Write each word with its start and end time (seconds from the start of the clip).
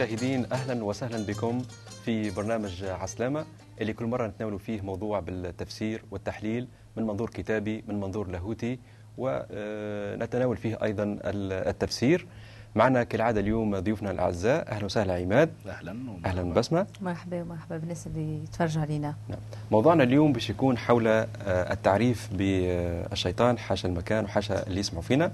أعزائنا 0.00 0.14
المشاهدين 0.14 0.46
أهلا 0.52 0.84
وسهلا 0.84 1.26
بكم 1.26 1.62
في 2.04 2.30
برنامج 2.30 2.84
عسلامة 2.84 3.44
اللي 3.80 3.92
كل 3.92 4.06
مرة 4.06 4.26
نتناول 4.26 4.58
فيه 4.58 4.80
موضوع 4.80 5.20
بالتفسير 5.20 6.02
والتحليل 6.10 6.68
من 6.96 7.06
منظور 7.06 7.30
كتابي 7.30 7.84
من 7.88 8.00
منظور 8.00 8.28
لاهوتي 8.28 8.78
ونتناول 9.18 10.56
فيه 10.56 10.78
أيضا 10.82 11.18
التفسير. 11.24 12.26
معنا 12.74 13.04
كالعادة 13.04 13.40
اليوم 13.40 13.78
ضيوفنا 13.78 14.10
الأعزاء 14.10 14.68
أهلا 14.72 14.84
وسهلا 14.84 15.14
عماد. 15.14 15.50
أهلا 15.66 15.96
أهلا 16.24 16.42
بسمة. 16.54 16.86
مرحبا 17.00 17.42
ومرحبا 17.42 17.76
بالناس 17.76 18.06
اللي 18.06 18.44
يتفرجوا 18.44 18.82
علينا. 18.82 19.14
نعم. 19.28 19.38
موضوعنا 19.70 20.02
اليوم 20.04 20.32
باش 20.32 20.50
يكون 20.50 20.78
حول 20.78 21.06
آه، 21.06 21.26
التعريف 21.72 22.28
بالشيطان 22.32 23.58
حاشا 23.58 23.88
المكان 23.88 24.24
وحاشا 24.24 24.66
اللي 24.66 24.80
يسمعوا 24.80 25.02
فينا. 25.02 25.32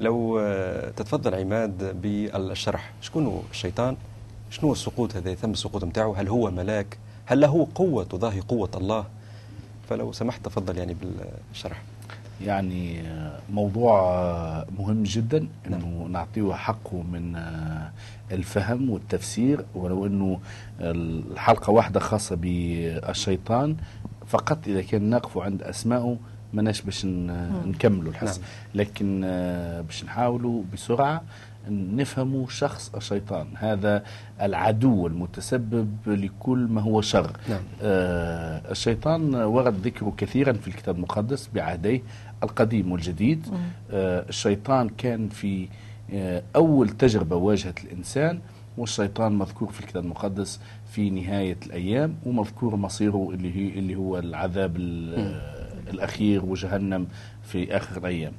لو 0.00 0.38
آه، 0.38 0.90
تتفضل 0.90 1.34
عماد 1.34 2.00
بالشرح. 2.02 2.92
شكون 3.00 3.26
هو 3.26 3.40
الشيطان؟ 3.50 3.96
شنو 4.50 4.72
السقوط 4.72 5.16
هذا؟ 5.16 5.34
ثم 5.34 5.50
السقوط 5.50 5.84
نتاعو 5.84 6.12
هل 6.12 6.28
هو 6.28 6.50
ملاك؟ 6.50 6.98
هل 7.26 7.40
له 7.40 7.68
قوة 7.74 8.04
تضاهي 8.04 8.40
قوة 8.40 8.70
الله؟ 8.74 9.04
فلو 9.88 10.12
سمحت 10.12 10.44
تفضل 10.44 10.78
يعني 10.78 10.96
بالشرح. 11.50 11.82
يعني 12.44 13.02
موضوع 13.52 13.94
مهم 14.78 15.02
جدا 15.02 15.48
إنه 15.66 16.08
نعطيه 16.10 16.52
حقه 16.52 17.02
من 17.02 17.36
الفهم 18.32 18.90
والتفسير. 18.90 19.64
ولو 19.74 20.06
إنه 20.06 20.40
الحلقة 20.80 21.70
واحدة 21.70 22.00
خاصة 22.00 22.36
بالشيطان 22.36 23.76
فقط 24.26 24.58
إذا 24.66 24.82
كان 24.82 25.10
نقف 25.10 25.38
عند 25.38 25.62
أسمائه 25.62 26.16
ماناش 26.54 26.82
باش 26.82 27.06
نكملوا 27.66 28.10
الحس 28.10 28.38
نعم. 28.38 28.48
لكن 28.74 29.20
آه، 29.24 29.80
باش 29.80 30.04
نحاولوا 30.04 30.62
بسرعة 30.72 31.22
نفهموا 31.70 32.46
شخص 32.48 32.92
الشيطان. 32.94 33.46
هذا 33.54 34.02
العدو 34.42 35.06
المتسبب 35.06 35.88
لكل 36.06 36.58
ما 36.58 36.80
هو 36.80 37.00
شر. 37.00 37.36
نعم. 37.48 37.60
آه 37.82 38.70
الشيطان 38.70 39.34
ورد 39.34 39.74
ذكره 39.86 40.12
كثيرا 40.16 40.52
في 40.52 40.68
الكتاب 40.68 40.96
المقدس 40.96 41.50
بعهديه 41.54 42.02
القديم 42.42 42.92
والجديد. 42.92 43.46
آه 43.90 44.24
الشيطان 44.28 44.88
كان 44.88 45.28
في 45.28 45.68
آه 46.12 46.42
أول 46.56 46.88
تجربة 46.88 47.36
واجهت 47.36 47.84
الإنسان 47.84 48.38
والشيطان 48.78 49.32
مذكور 49.38 49.68
في 49.72 49.80
الكتاب 49.80 50.04
المقدس 50.04 50.60
في 50.92 51.10
نهاية 51.10 51.56
الأيام 51.66 52.14
ومذكور 52.26 52.76
مصيره 52.76 53.30
اللي 53.34 53.56
هي 53.56 53.78
اللي 53.78 53.94
هو 53.96 54.18
العذاب 54.18 54.76
ال- 54.76 55.59
الأخير 55.90 56.44
وجهنم 56.44 57.06
في 57.42 57.76
آخر 57.76 57.96
الأيام. 57.96 58.32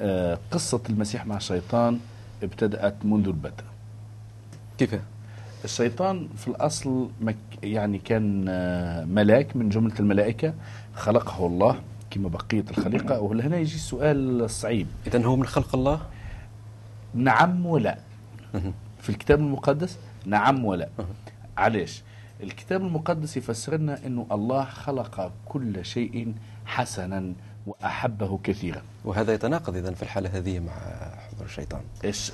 آه 0.00 0.38
قصة 0.50 0.80
المسيح 0.90 1.26
مع 1.26 1.36
الشيطان 1.36 1.98
ابتدأت 2.42 2.94
منذ 3.04 3.26
البدء. 3.26 3.64
كيف؟ 4.78 5.00
الشيطان 5.64 6.28
في 6.36 6.48
الأصل 6.48 7.10
مك 7.20 7.36
يعني 7.62 7.98
كان 7.98 8.46
آه، 8.48 9.04
ملاك 9.04 9.56
من 9.56 9.68
جملة 9.68 9.94
الملائكة. 10.00 10.54
خلقه 10.94 11.46
الله 11.46 11.80
كما 12.10 12.28
بقية 12.28 12.64
الخليقة. 12.70 13.20
وهنا 13.20 13.56
يجي 13.56 13.74
السؤال 13.74 14.42
الصعيب. 14.42 14.86
إذا 15.06 15.24
هو 15.24 15.36
من 15.36 15.46
خلق 15.46 15.74
الله؟ 15.74 16.00
نعم 17.14 17.66
ولا؟ 17.66 17.98
في 19.00 19.08
الكتاب 19.10 19.38
المقدس؟ 19.38 19.98
نعم 20.26 20.64
ولا؟ 20.64 20.88
علاش؟ 21.56 22.02
الكتاب 22.42 22.82
المقدس 22.82 23.36
يفسر 23.36 23.76
لنا 23.76 24.06
أنه 24.06 24.26
الله 24.32 24.64
خلق 24.64 25.32
كل 25.46 25.84
شيء 25.84 26.34
حسنا 26.70 27.32
وأحبه 27.66 28.38
كثيرا. 28.44 28.82
وهذا 29.04 29.32
يتناقض 29.34 29.76
إذا 29.76 29.90
في 29.94 30.02
الحالة 30.02 30.30
هذه 30.38 30.58
مع 30.58 30.72
حضور 31.30 31.46
الشيطان. 31.46 31.80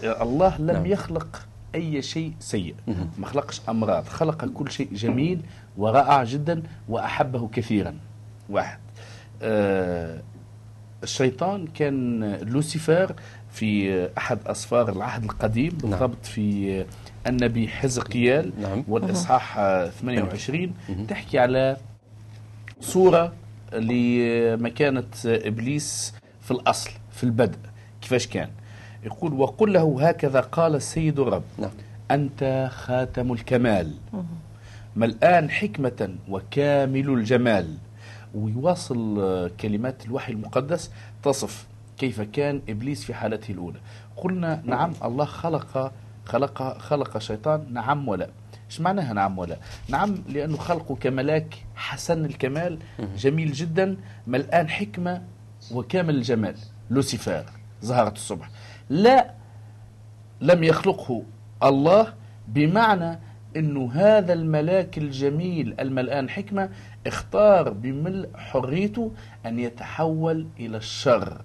الله 0.04 0.58
لم 0.58 0.66
نعم. 0.66 0.86
يخلق 0.86 1.42
أي 1.74 2.02
شيء 2.02 2.32
سيء. 2.40 2.74
ما 3.18 3.26
خلقش 3.26 3.60
أمراض 3.68 4.06
خلق 4.06 4.44
كل 4.44 4.70
شيء 4.70 4.88
جميل 4.94 5.40
ورائع 5.76 6.24
جدا 6.24 6.62
وأحبه 6.88 7.48
كثيرا. 7.48 7.94
واحد. 8.50 8.78
آه 9.42 10.20
الشيطان 11.02 11.66
كان 11.66 12.24
لوسيفر 12.34 13.14
في 13.50 14.08
أحد 14.18 14.38
أسفار 14.46 14.92
العهد 14.92 15.24
القديم 15.24 15.78
بالضبط 15.82 16.26
في 16.26 16.84
النبي 17.26 17.68
حزقيال. 17.68 18.52
نعم. 18.60 18.84
والإصحاح 18.88 19.58
آه، 19.58 19.88
28 19.88 20.74
تحكي 21.08 21.38
على 21.38 21.76
صورة 22.80 23.32
لمكانة 23.72 25.04
إبليس 25.24 26.14
في 26.40 26.50
الأصل 26.50 26.90
في 27.12 27.24
البدء. 27.24 27.58
كيفاش 28.00 28.26
كان؟ 28.26 28.48
يقول 29.04 29.32
وقل 29.32 29.72
له 29.72 30.08
هكذا 30.08 30.40
قال 30.40 30.74
السيد 30.74 31.18
الرب 31.18 31.42
نعم. 31.58 31.70
أنت 32.10 32.68
خاتم 32.72 33.32
الكمال. 33.32 33.94
ملآن 34.96 35.50
حكمة 35.50 36.14
وكامل 36.28 37.08
الجمال؟ 37.08 37.74
ويواصل 38.34 39.50
كلمات 39.60 40.06
الوحي 40.06 40.32
المقدس 40.32 40.90
تصف 41.22 41.66
كيف 41.98 42.20
كان 42.20 42.62
إبليس 42.68 43.04
في 43.04 43.14
حالته 43.14 43.52
الأولى. 43.52 43.78
قلنا 44.16 44.62
نعم 44.64 44.92
الله 45.04 45.24
خلق 45.24 45.92
خلق 46.24 46.78
خلق 46.78 47.16
الشيطان 47.16 47.66
نعم 47.72 48.08
ولا. 48.08 48.28
إيش 48.70 48.80
معناها 48.80 49.12
نعم 49.12 49.38
ولا؟ 49.38 49.56
نعم 49.88 50.14
لأنه 50.28 50.56
خلقه 50.56 50.94
كملاك 50.94 51.54
حسن 51.76 52.24
الكمال 52.24 52.78
جميل 53.16 53.52
جدا 53.52 53.96
ملآن 54.26 54.68
حكمة 54.68 55.22
وكامل 55.72 56.14
الجمال. 56.14 56.54
لوسيفر 56.90 57.44
زهرة 57.82 58.12
الصبح. 58.12 58.50
لا 58.90 59.30
لم 60.40 60.64
يخلقه 60.64 61.22
الله 61.62 62.12
بمعنى 62.48 63.18
إنه 63.56 63.92
هذا 63.92 64.32
الملاك 64.32 64.98
الجميل 64.98 65.74
الملآن 65.80 66.28
حكمة 66.28 66.70
اختار 67.06 67.70
بملء 67.70 68.28
حريته 68.36 69.12
أن 69.46 69.58
يتحول 69.58 70.48
إلى 70.58 70.76
الشر. 70.76 71.40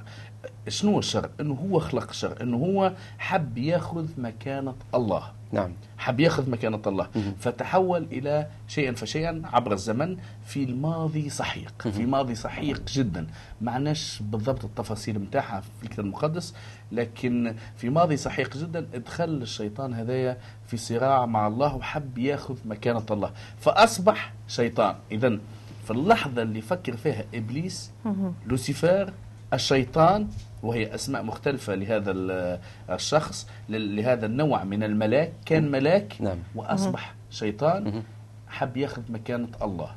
شنو 0.67 0.99
الشر 0.99 1.29
إنه 1.39 1.53
هو 1.53 1.79
خلق 1.79 2.09
الشر 2.09 2.41
إنه 2.41 2.57
هو 2.57 2.93
حب 3.17 3.57
ياخذ 3.57 4.07
مكانة 4.17 4.75
الله. 4.95 5.31
نعم. 5.51 5.73
حب 5.97 6.19
ياخذ 6.19 6.49
مكانة 6.49 6.81
الله. 6.87 7.07
مهم. 7.15 7.35
فتحول 7.39 8.03
إلى 8.11 8.47
شيئا 8.67 8.91
فشيئا 8.91 9.41
عبر 9.45 9.73
الزمن 9.73 10.17
في 10.45 10.63
الماضي 10.63 11.29
سحيق 11.29 11.87
في 11.87 12.05
ماضي 12.05 12.35
سحيق 12.35 12.81
جدا. 12.87 13.27
معناش 13.61 14.19
بالضبط 14.21 14.65
التفاصيل 14.65 15.19
متاعها 15.19 15.61
في 15.61 15.83
الكتاب 15.83 16.05
المقدس 16.05 16.53
لكن 16.91 17.55
في 17.77 17.89
ماضي 17.89 18.17
سحيق 18.17 18.57
جدا 18.57 18.87
ادخل 18.93 19.23
الشيطان 19.23 19.93
هذايا 19.93 20.37
في 20.67 20.77
صراع 20.77 21.25
مع 21.25 21.47
الله 21.47 21.75
وحب 21.75 22.17
ياخذ 22.17 22.57
مكانة 22.65 23.05
الله. 23.11 23.31
فأصبح 23.59 24.33
شيطان. 24.47 24.95
إذا 25.11 25.39
في 25.85 25.91
اللحظة 25.91 26.41
اللي 26.41 26.61
فكر 26.61 26.97
فيها 26.97 27.23
إبليس 27.33 27.91
لوسيفر 28.47 29.13
الشيطان 29.53 30.27
وهي 30.63 30.95
أسماء 30.95 31.23
مختلفة 31.23 31.75
لهذا 31.75 32.11
ال- 32.11 32.59
الشخص 32.89 33.47
ل- 33.69 33.95
لهذا 33.95 34.25
النوع 34.25 34.63
من 34.63 34.83
الملاك. 34.83 35.33
كان 35.45 35.71
ملاك 35.71 36.15
نعم. 36.19 36.37
وأصبح 36.55 37.13
شيطان 37.31 38.03
حب 38.47 38.77
ياخذ 38.77 39.01
مكانة 39.09 39.47
الله. 39.61 39.89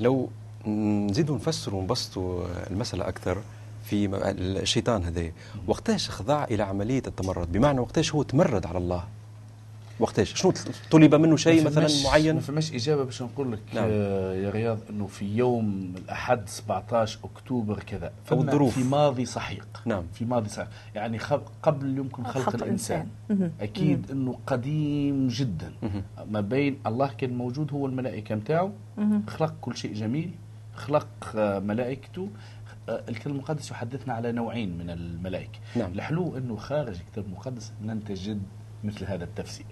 لو 0.00 0.28
نزيدوا 0.66 1.36
نفسروا 1.36 1.80
ونبسطوا 1.80 2.44
المسألة 2.70 3.08
أكثر 3.08 3.38
في 3.84 4.06
الشيطان 4.62 5.04
هذا 5.04 5.30
وقتاش 5.66 6.10
خضع 6.10 6.44
إلى 6.44 6.62
عملية 6.62 7.02
التمرد؟ 7.06 7.52
بمعنى 7.52 7.80
وقتاش 7.80 8.14
هو 8.14 8.22
تمرد 8.22 8.66
على 8.66 8.78
الله؟ 8.78 9.04
وقتاش؟ 10.00 10.34
شنو 10.34 10.52
طلب 10.90 11.14
منه 11.14 11.36
شيء 11.36 11.64
مثلا 11.64 11.88
معين؟ 12.04 12.34
ما 12.34 12.40
فماش 12.40 12.72
إجابة 12.72 13.04
باش 13.04 13.22
نقول 13.22 13.52
لك 13.52 13.60
نعم. 13.74 13.84
آه 13.90 14.34
يا 14.34 14.50
رياض 14.50 14.78
أنه 14.90 15.06
في 15.06 15.36
يوم 15.36 15.94
الأحد 15.96 16.48
17 16.48 17.18
أكتوبر 17.24 17.78
كذا 17.78 18.06
أو 18.06 18.12
فما 18.24 18.40
الظروف. 18.40 18.74
في 18.74 18.84
ماضي 18.84 19.24
سحيق 19.26 19.66
نعم. 19.86 20.02
في 20.14 20.24
ماضي 20.24 20.48
سحيق 20.48 20.68
يعني 20.94 21.18
قبل 21.62 21.98
يمكن 21.98 22.24
خلق, 22.24 22.38
خلق 22.44 22.62
الإنسان. 22.62 23.06
الإنسان. 23.30 23.52
أكيد 23.60 24.10
أنه 24.10 24.38
قديم 24.46 25.28
جدا. 25.28 25.72
ما 26.30 26.40
بين 26.40 26.78
الله 26.86 27.10
كان 27.18 27.34
موجود 27.34 27.72
هو 27.72 27.86
الملائكة 27.86 28.34
متاعه 28.34 28.72
خلق 29.26 29.54
كل 29.60 29.76
شيء 29.76 29.94
جميل. 29.94 30.30
خلق 30.74 31.06
آه، 31.36 31.58
ملائكته. 31.58 32.28
آه، 32.88 33.02
الكتاب 33.08 33.32
المقدس 33.32 33.70
يحدثنا 33.70 34.14
على 34.14 34.32
نوعين 34.32 34.78
من 34.78 34.90
الملائكة. 34.90 35.58
نعم. 35.76 35.92
الحلو 35.92 36.36
أنه 36.36 36.56
خارج 36.56 36.96
الكتاب 37.00 37.24
المقدس 37.26 37.72
لن 37.84 38.04
تجد 38.04 38.42
مثل 38.84 39.04
هذا 39.04 39.24
التفسير 39.24 39.66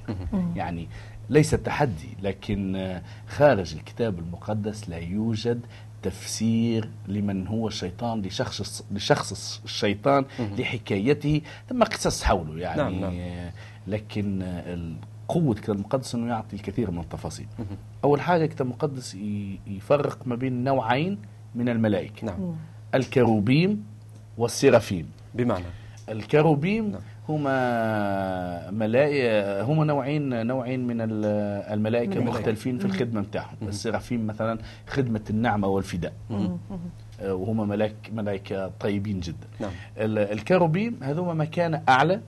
يعني 0.57 0.89
ليس 1.31 1.51
تحدي 1.51 2.09
لكن 2.23 2.77
آه، 2.77 3.03
خارج 3.29 3.75
الكتاب 3.75 4.19
المقدس 4.19 4.89
لا 4.89 4.97
يوجد 4.97 5.61
تفسير 6.03 6.89
لمن 7.09 7.47
هو 7.47 7.69
الشيطان 7.69 8.23
لشخص 8.23 8.85
لشخص 8.93 9.61
الشيطان 9.65 10.25
لحكايته 10.59 11.41
ثم 11.69 11.83
قصص 11.83 12.23
حوله 12.23 12.61
يعني 12.61 12.83
نعم، 12.83 13.01
نعم. 13.01 13.15
آه، 13.21 13.53
لكن 13.87 14.43
آه، 14.43 14.79
قوة 15.29 15.55
الكتاب 15.57 15.77
المقدس 15.77 16.15
إنه 16.15 16.29
يعطي 16.29 16.57
الكثير 16.57 16.91
من 16.91 17.01
التفاصيل. 17.01 17.47
أول 18.05 18.21
حاجة 18.21 18.45
الكتاب 18.45 18.67
المقدس 18.67 19.15
يفرق 19.67 20.19
ما 20.27 20.37
بين 20.37 20.65
نوعين 20.65 21.19
من 21.55 21.69
الملائكة. 21.69 22.27
نعم 22.27 22.57
الكروبيم 22.95 23.85
والسرافيم. 24.39 25.11
بمعنى 25.35 25.65
الكروبيم 26.09 26.91
نعم. 26.91 27.01
هما 27.29 28.54
ملائكة 28.79 29.63
هما 29.63 29.85
نوعين 29.85 30.47
نوعين 30.47 30.87
من 30.87 31.01
ال- 31.01 31.25
الملائكة 31.73 32.13
الملائكة. 32.13 32.31
مختلفين 32.31 32.79
في 32.79 32.85
الخدمة 32.85 33.21
نتاعهم 33.21 33.57
السرافيم 33.63 34.27
مثلا 34.27 34.59
خدمة 34.87 35.21
النعمة 35.31 35.69
والفداء. 35.69 36.13
آه، 36.31 37.35
وهما 37.35 37.65
ملاك 37.65 37.95
ملائكة 38.13 38.69
طيبين 38.81 39.21
جدا. 39.21 39.47
نعم. 39.61 39.71
ال- 39.99 40.19
الكروبيم 40.19 40.99
هذوما 41.03 41.35
مكانة 41.35 41.83
أعلى 41.89 42.21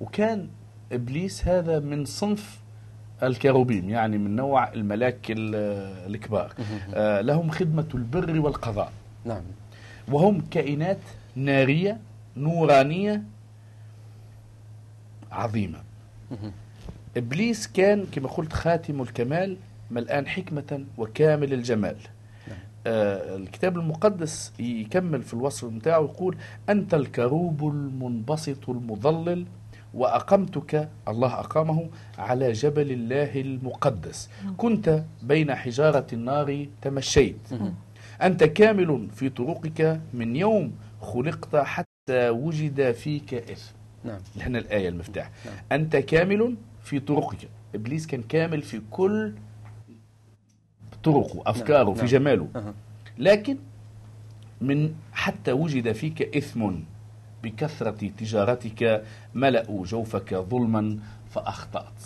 وكان 0.00 0.48
إبليس 0.92 1.48
هذا 1.48 1.78
من 1.78 2.04
صنف 2.04 2.58
الكروبيم 3.22 3.90
يعني 3.90 4.18
من 4.18 4.36
نوع 4.36 4.72
الملاك 4.72 5.30
ال- 5.30 5.54
الكبار. 6.14 6.52
آه، 6.94 7.20
لهم 7.20 7.50
خدمة 7.50 7.86
البر 7.94 8.40
والقضاء. 8.40 8.92
نعم. 9.24 9.42
وهم 10.12 10.42
كائنات 10.50 10.98
نارية 11.36 11.98
نورانية 12.36 13.22
عظيمة. 15.32 15.78
إبليس 17.16 17.66
كان 17.66 18.06
كما 18.12 18.28
قلت 18.28 18.52
خاتم 18.52 19.02
الكمال 19.02 19.56
ملآن 19.90 20.26
حكمة 20.26 20.84
وكامل 20.98 21.52
الجمال. 21.52 21.96
آه 22.86 23.36
الكتاب 23.36 23.76
المقدس 23.78 24.52
يكمل 24.58 25.22
في 25.22 25.34
الوصف 25.34 25.68
بتاعه 25.68 26.00
يقول 26.00 26.36
أنت 26.68 26.94
الكروب 26.94 27.68
المنبسط 27.68 28.68
المظلل 28.68 29.46
وأقمتك 29.94 30.88
الله 31.08 31.40
أقامه 31.40 31.88
على 32.18 32.52
جبل 32.52 32.92
الله 32.92 33.40
المقدس. 33.40 34.30
كنت 34.56 35.02
بين 35.22 35.54
حجارة 35.54 36.06
النار 36.12 36.66
تمشيت. 36.82 37.36
أنت 38.22 38.44
كامل 38.44 39.08
في 39.14 39.28
طرقك 39.28 40.00
من 40.14 40.36
يوم 40.36 40.72
خلقت 41.00 41.56
حتى 41.56 42.28
وجد 42.28 42.92
فيك 42.92 43.34
إثم. 43.34 43.77
نعم 44.04 44.20
هنا 44.40 44.58
الآية 44.58 44.88
المفتاح 44.88 45.30
نعم. 45.46 45.54
أنت 45.72 45.96
كامل 45.96 46.56
في 46.82 47.00
طرقك 47.00 47.48
إبليس 47.74 48.06
كان 48.06 48.22
كامل 48.22 48.62
في 48.62 48.80
كل 48.90 49.34
طرقه 51.02 51.42
أفكاره 51.46 51.84
نعم. 51.84 51.94
في 51.94 52.00
نعم. 52.00 52.10
جماله 52.10 52.48
أها. 52.56 52.74
لكن 53.18 53.58
من 54.60 54.94
حتى 55.12 55.52
وجد 55.52 55.92
فيك 55.92 56.36
إثم 56.36 56.70
بكثرة 57.42 57.90
تجارتك 57.90 59.04
ملأوا 59.34 59.84
جوفك 59.86 60.34
ظلما 60.34 60.98
فأخطأت. 61.30 62.02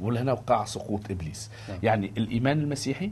ولهنا 0.00 0.32
وقع 0.32 0.64
سقوط 0.64 1.10
إبليس 1.10 1.50
نعم. 1.68 1.78
يعني 1.82 2.12
الإيمان 2.16 2.60
المسيحي 2.60 3.10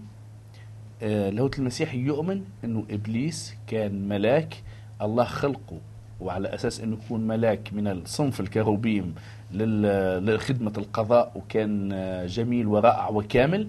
آه، 1.03 1.31
المسيحي 1.59 1.99
يؤمن 1.99 2.45
أنه 2.65 2.85
إبليس 2.91 3.55
كان 3.67 4.09
ملاك 4.09 4.63
الله 5.03 5.25
خلقه 5.25 5.81
وعلى 6.21 6.55
أساس 6.55 6.81
أنه 6.81 6.97
يكون 7.05 7.21
ملاك 7.27 7.69
من 7.73 7.89
الصنف 7.89 8.41
الكروبيم 8.41 9.15
لخدمة 9.53 10.73
القضاء 10.79 11.33
وكان 11.37 11.89
جميل 12.27 12.67
ورائع 12.67 13.09
وكامل 13.09 13.69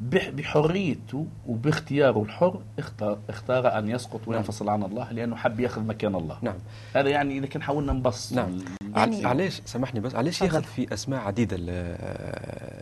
بح- 0.00 0.28
بحريته 0.30 1.26
وباختياره 1.46 2.22
الحر 2.22 2.60
اختار, 2.78 3.18
اختار 3.28 3.78
أن 3.78 3.88
يسقط 3.88 4.20
وينفصل 4.26 4.68
عن 4.68 4.82
الله 4.82 5.12
لأنه 5.12 5.36
حب 5.36 5.60
يأخذ 5.60 5.82
مكان 5.82 6.14
الله. 6.14 6.38
نعم. 6.42 6.54
هذا 6.94 7.08
يعني 7.08 7.38
إذا 7.38 7.46
كان 7.46 7.62
حاولنا 7.62 7.92
نبسط. 7.92 8.36
نعم. 8.36 8.58
يعني- 8.96 9.16
عل- 9.16 9.26
علاش؟ 9.26 9.62
سامحني 9.64 10.00
بس 10.00 10.14
علاش. 10.14 10.42
ياخذ 10.42 10.62
في 10.62 10.94
أسماء 10.94 11.20
عديدة 11.20 11.56
ال- 11.60 11.70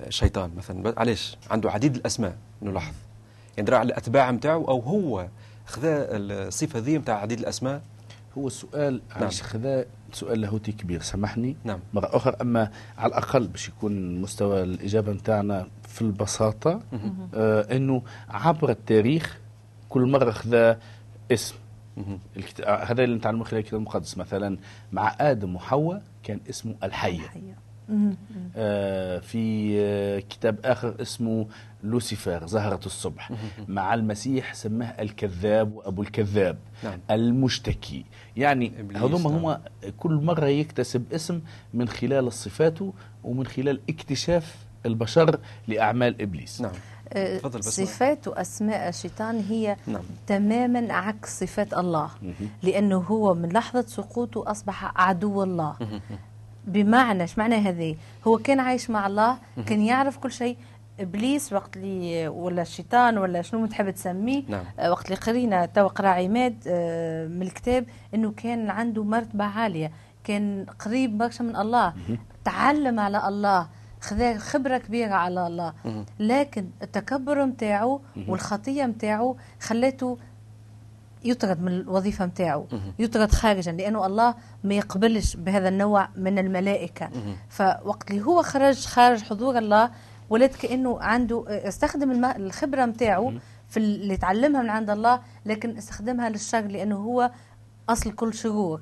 الشيطان 0.09 0.51
مثلا؟ 0.57 0.95
علاش؟ 0.97 1.37
عنده 1.51 1.71
عديد 1.71 1.97
الأسماء 1.97 2.35
نلاحظ. 2.63 2.95
يعني 3.59 3.75
على 3.75 3.87
الأتباع 3.87 4.31
نتاعو 4.31 4.65
أو 4.65 4.81
هو 4.81 5.27
خذا 5.67 6.07
الصفة 6.17 6.79
ذي 6.79 6.99
نتاع 6.99 7.15
عديد 7.21 7.39
الأسماء؟ 7.39 7.81
هو 8.39 8.47
السؤال 8.47 9.01
نعم. 9.11 9.23
عايش 9.23 9.43
خذا 9.43 9.85
سؤال 10.13 10.41
لاهوتي 10.41 10.73
كبير 10.73 11.01
سامحني 11.01 11.57
نعم 11.65 11.81
مرة 11.95 12.17
أخرى 12.17 12.37
أما 12.41 12.71
على 12.99 13.09
الأقل 13.11 13.47
باش 13.49 13.69
يكون 13.69 14.21
مستوى 14.21 14.63
الإجابة 14.63 15.13
نتاعنا 15.13 15.69
في 15.89 16.03
البساطة. 16.03 16.81
آه 17.35 17.77
أنه 17.77 18.03
عبر 18.29 18.71
التاريخ 18.71 19.39
كل 19.89 20.11
مرة 20.11 20.31
خذا 20.31 20.79
اسم. 21.33 21.55
آه، 22.65 22.85
هذا 22.85 23.05
اللي 23.05 23.17
نتعلمه 23.17 23.45
خلال 23.45 23.61
الكتاب 23.61 23.81
المقدس 23.81 24.19
مثلا 24.19 24.59
مع 24.93 25.17
آدم 25.21 25.57
وحواء 25.57 26.03
كان 26.23 26.41
اسمه 26.51 26.75
الحية 26.83 27.25
الحية. 27.25 27.57
آه 28.57 29.19
في 29.19 29.75
آه 29.81 30.19
كتاب 30.19 30.59
آخر 30.65 30.97
اسمه 31.03 31.47
لوسيفر 31.83 32.47
زهرة 32.47 32.81
الصبح 32.87 33.33
مع 33.69 33.95
المسيح 33.95 34.55
سماه 34.55 34.87
الكذاب 35.03 35.75
وأبو 35.75 36.03
الكذاب 36.03 36.59
نعم. 36.85 37.01
المشتكي. 37.11 38.05
يعني 38.37 38.73
هذوما 38.95 39.31
نعم. 39.31 39.39
هما 39.39 39.61
كل 39.99 40.15
مرة 40.15 40.47
يكتسب 40.47 41.13
اسم 41.13 41.41
من 41.75 41.89
خلال 41.89 42.33
صفاته 42.33 42.95
ومن 43.25 43.47
خلال 43.47 43.81
اكتشاف 43.89 44.57
البشر 44.87 45.41
لأعمال 45.69 46.23
إبليس. 46.23 46.61
نعم. 46.61 46.73
آه، 47.13 47.39
صفات 47.61 48.29
وأسماء 48.29 48.89
الشيطان 48.89 49.41
هي 49.41 49.77
نعم. 49.87 50.03
تماما 50.27 50.93
عكس 50.93 51.41
صفات 51.41 51.75
الله. 51.75 52.11
لأنه 52.63 52.97
هو 52.97 53.35
من 53.35 53.49
لحظة 53.49 53.83
سقوطه 53.83 54.51
أصبح 54.51 55.01
عدو 55.01 55.43
الله. 55.43 55.77
بمعنى 56.67 57.23
إيش 57.23 57.39
معنى 57.39 57.55
هذه؟ 57.55 57.97
هو 58.27 58.39
كان 58.39 58.61
عايش 58.61 58.91
مع 58.91 59.07
الله 59.07 59.39
كان 59.67 59.81
يعرف 59.81 60.17
كل 60.19 60.33
شيء. 60.33 60.57
إبليس 61.01 61.53
وقت 61.53 61.77
اللي 61.77 62.29
ولا 62.29 62.63
الشيطان 62.63 63.19
ولا 63.19 63.43
شنو 63.43 63.61
ما 63.61 63.67
تحب 63.67 63.91
تسميه 63.91 64.43
نعم. 64.49 64.65
آه، 64.79 64.91
وقت 64.91 65.05
اللي 65.05 65.17
قرينا 65.17 65.67
تو 65.67 65.87
قرا 65.87 66.09
عماد 66.09 66.57
آه، 66.67 67.27
من 67.27 67.43
الكتاب 67.43 67.85
إنه 68.15 68.33
كان 68.37 68.71
عنده 68.71 69.05
مرتبة 69.05 69.45
عالية. 69.45 69.93
كان 70.25 70.67
قريب 70.79 71.19
برشا 71.19 71.43
من 71.43 71.57
الله. 71.57 71.95
تعلم 72.45 73.01
على 73.01 73.29
الله 73.29 73.69
خذا 74.01 74.39
خبرة 74.39 74.79
كبيرة 74.79 75.15
على 75.15 75.47
الله. 75.47 75.73
لكن 76.21 76.67
التكبر 76.83 77.45
نتاعو 77.45 78.01
والخطية 78.29 78.85
نتاعو 78.85 79.37
خلاته 79.61 80.19
يطرد 81.27 81.63
من 81.63 81.73
الوظيفة 81.73 82.27
نتاعو. 82.27 82.67
يطرد 82.99 83.33
خارجا 83.33 83.73
لأنه 83.73 84.07
الله 84.07 84.35
ما 84.65 84.75
يقبلش 84.75 85.37
بهذا 85.37 85.69
النوع 85.69 86.09
من 86.17 86.39
الملائكة 86.39 87.09
مهم. 87.15 87.37
فوقت 87.49 88.11
اللي 88.11 88.23
هو 88.23 88.43
خرج 88.43 88.85
خارج 88.87 89.23
حضور 89.23 89.59
الله 89.59 89.91
ولد 90.31 90.51
كأنه 90.51 91.01
عنده 91.01 91.45
استخدم 91.49 92.25
الخبرة 92.25 92.85
نتاعو 92.85 93.33
في 93.69 93.77
اللي 93.77 94.17
تعلمها 94.17 94.63
من 94.63 94.71
عند 94.71 94.91
الله 94.91 95.21
لكن 95.47 95.77
استخدمها 95.77 96.29
للشر 96.29 96.61
لأنه 96.61 96.97
هو 96.97 97.31
أصل 97.89 98.13
كل 98.13 98.35
شرور 98.35 98.81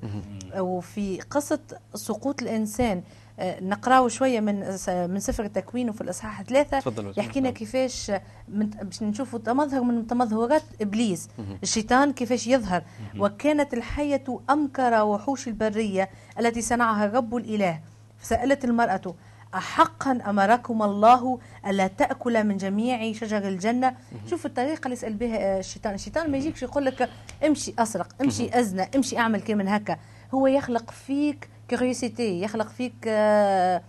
وفي 0.58 1.20
قصة 1.20 1.58
سقوط 1.94 2.42
الإنسان 2.42 2.98
آه، 2.98 3.02
نقراو 3.40 4.08
شوية 4.08 4.40
من 4.40 4.60
من 4.88 5.20
سفر 5.20 5.44
التكوين 5.44 5.90
وفي 5.90 6.00
الإصحاح 6.00 6.42
ثلاثة 6.42 6.78
بس. 6.78 7.18
يحكينا 7.18 7.44
نعم. 7.48 7.54
كيفاش 7.54 8.12
باش 8.48 9.02
نشوفوا 9.02 9.38
تمظهر 9.38 9.82
من 9.82 10.06
تمظهرات 10.06 10.62
إبليس. 10.80 11.28
الشيطان 11.62 12.12
كيفاش 12.12 12.46
يظهر. 12.46 12.82
وكانت 13.18 13.74
الحية 13.74 14.24
أمكر 14.50 15.02
وحوش 15.02 15.48
البرية 15.48 16.10
التي 16.40 16.62
صنعها 16.62 17.04
الرب 17.04 17.36
الإله. 17.36 17.80
فسألت 18.18 18.64
المرأة 18.64 19.14
أحقا 19.54 20.18
أمركم 20.26 20.82
الله 20.82 21.38
ألا 21.66 21.86
تأكل 21.86 22.44
من 22.44 22.56
جميع 22.56 23.12
شجر 23.12 23.48
الجنة؟ 23.48 23.94
شوف 24.26 24.46
الطريقة 24.46 24.84
اللي 24.84 24.92
يسأل 24.92 25.14
بها 25.14 25.58
الشيطان. 25.58 25.94
الشيطان 25.94 26.30
ما 26.30 26.36
يجيكش 26.36 26.62
يقول 26.62 26.84
لك 26.84 27.08
امشي 27.46 27.74
أسرق 27.78 28.08
امشي 28.20 28.60
أزنى 28.60 28.88
امشي 28.96 29.18
أعمل 29.18 29.40
كيما 29.40 29.68
هكا. 29.68 29.96
هو 30.34 30.46
يخلق 30.46 30.90
فيك 30.90 31.48
curiosity 31.76 32.42
يخلق 32.42 32.68
فيك 32.68 32.94
آه 33.06 33.82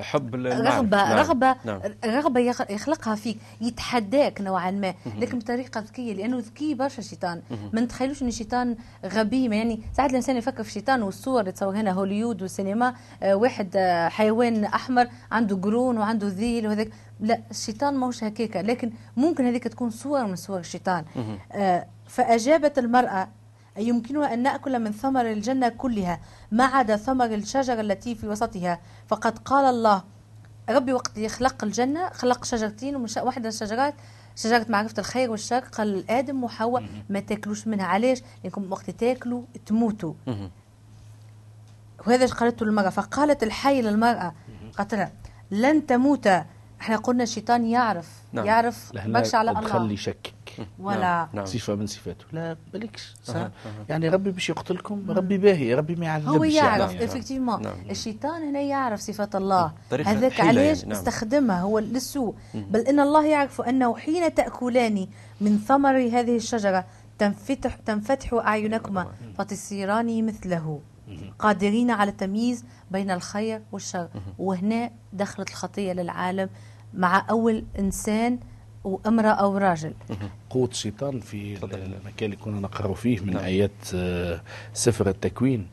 حب. 0.00 0.34
رغبة 0.34 0.96
نعم. 0.96 1.18
رغبة 1.18 1.56
نعم. 1.64 1.80
رغبة 2.04 2.40
يخ- 2.40 2.70
يخلقها 2.70 3.14
فيك 3.14 3.38
يتحداك 3.60 4.40
نوعا 4.40 4.70
ما. 4.70 4.94
لكن 5.18 5.38
بطريقة 5.38 5.80
ذكية 5.80 6.14
لأنه 6.14 6.38
ذكي 6.38 6.74
برشا 6.74 6.98
الشيطان 6.98 7.42
ما 7.72 7.80
نتخيلوش 7.80 8.22
أن 8.22 8.28
الشيطان 8.28 8.76
غبي 9.06 9.48
ما 9.48 9.56
يعني 9.56 9.80
ساعات 9.96 10.10
الإنسان 10.10 10.36
يفكر 10.36 10.62
في 10.62 10.68
الشيطان 10.68 11.02
والصور 11.02 11.40
اللي 11.40 11.52
تصور 11.52 11.76
هنا 11.76 11.90
هوليود 11.92 12.42
والسينما 12.42 12.94
آه 13.22 13.34
واحد 13.34 13.68
آه 13.76 14.08
حيوان 14.08 14.64
أحمر 14.64 15.06
عنده 15.32 15.56
قرون 15.56 15.98
وعنده 15.98 16.28
ذيل 16.28 16.66
وهذاك. 16.66 16.88
لا 17.20 17.40
الشيطان 17.50 17.94
ماهوش 17.96 18.24
هكاكا. 18.24 18.58
لكن 18.58 18.90
ممكن 19.16 19.46
هذيك 19.46 19.64
تكون 19.68 19.90
صور 19.90 20.26
من 20.26 20.36
صور 20.36 20.58
الشيطان. 20.58 21.04
فأجابت 22.06 22.78
المرأة 22.78 23.28
يمكنها 23.76 24.34
أن 24.34 24.42
نأكل 24.42 24.78
من 24.78 24.92
ثمر 24.92 25.30
الجنة 25.30 25.68
كلها 25.68 26.20
ما 26.50 26.64
عدا 26.64 26.96
ثمر 26.96 27.34
الشجرة 27.34 27.80
التي 27.80 28.14
في 28.14 28.28
وسطها. 28.28 28.80
فقد 29.06 29.38
قال 29.38 29.64
الله 29.64 30.02
ربي 30.70 30.92
وقت 30.92 31.18
يخلق 31.18 31.64
الجنة 31.64 32.10
خلق 32.10 32.44
شجرتين 32.44 32.96
ومن 32.96 33.06
واحدة 33.22 33.48
الشجرات 33.48 33.94
شجرة 34.36 34.66
معرفة 34.68 34.94
الخير 34.98 35.30
والشر 35.30 35.58
قال 35.58 35.98
لآدم 35.98 36.44
وحواء 36.44 36.84
ما 37.10 37.20
تاكلوش 37.20 37.66
منها 37.66 37.86
علاش؟ 37.86 38.22
لأنكم 38.42 38.72
وقت 38.72 38.90
تاكلوا 38.90 39.42
تموتوا. 39.66 40.14
وهذا 42.06 42.26
قالته 42.26 42.64
المرأة. 42.64 42.90
فقالت 42.90 43.42
الحي 43.42 43.82
للمرأة 43.82 44.34
قالت 44.78 44.94
لها 44.94 45.12
لن 45.50 45.86
تموت. 45.86 46.26
إحنا 46.80 46.96
قلنا 46.96 47.22
الشيطان 47.22 47.64
يعرف 47.64 48.08
نعم. 48.32 48.46
يعرف 48.46 48.92
برشا 49.06 49.38
على 49.38 49.50
الله. 49.50 49.68
تخلي 49.68 49.96
شكك 49.96 50.34
ولا 50.78 51.28
نعم. 51.32 51.44
صفة 51.44 51.74
من 51.74 51.86
صفاته. 51.86 52.24
لا 52.32 52.56
أها. 53.28 53.52
يعني 53.88 54.08
ربي 54.08 54.30
باش 54.30 54.50
يقتلكم 54.50 55.10
ربي 55.10 55.38
باهي 55.38 55.74
ربي 55.74 55.96
ما 55.96 56.06
يعذبش 56.06 56.28
هو 56.28 56.44
يعرف 56.44 56.92
يعني. 56.92 57.04
إفكتيفمون 57.04 57.62
نعم. 57.62 57.74
الشيطان 57.90 58.42
هنا 58.42 58.60
يعرف 58.60 59.00
صفات 59.00 59.36
الله. 59.36 59.72
هذاك 59.92 60.32
حيلة 60.32 60.48
علاش 60.48 60.78
يعني، 60.78 60.90
نعم. 60.90 60.98
استخدمها؟ 60.98 61.60
هو 61.60 61.78
للسوء. 61.78 62.34
بل 62.54 62.80
إن 62.80 63.00
الله 63.00 63.26
يعرف 63.26 63.60
أنه 63.60 63.96
حين 63.96 64.34
تأكلان 64.34 65.06
من 65.40 65.58
ثمر 65.58 65.96
هذه 65.96 66.36
الشجرة 66.36 66.84
تنفتح 67.18 67.74
تنفتح 67.74 68.34
أعينكما 68.34 69.06
فتصيران 69.38 70.26
مثله. 70.26 70.80
قادرين 71.38 71.90
على 71.90 72.10
التمييز 72.10 72.64
بين 72.90 73.10
الخير 73.10 73.62
والشر. 73.72 74.08
وهنا 74.38 74.90
دخلت 75.12 75.50
الخطية 75.50 75.92
للعالم. 75.92 76.48
مع 76.94 77.26
أول 77.30 77.64
إنسان 77.78 78.38
وامرأة 78.84 79.30
أو 79.30 79.56
راجل. 79.58 79.92
قوة 80.50 80.68
الشيطان 80.68 81.20
في. 81.20 81.64
المكان 81.64 82.12
اللي 82.22 82.36
كنا 82.36 82.60
نقرأ 82.60 82.94
فيه 82.94 83.20
من 83.20 83.32
نعم. 83.32 83.44
آيات 83.44 83.70
آه، 83.94 84.40
سفر 84.74 85.08
التكوين. 85.08 85.66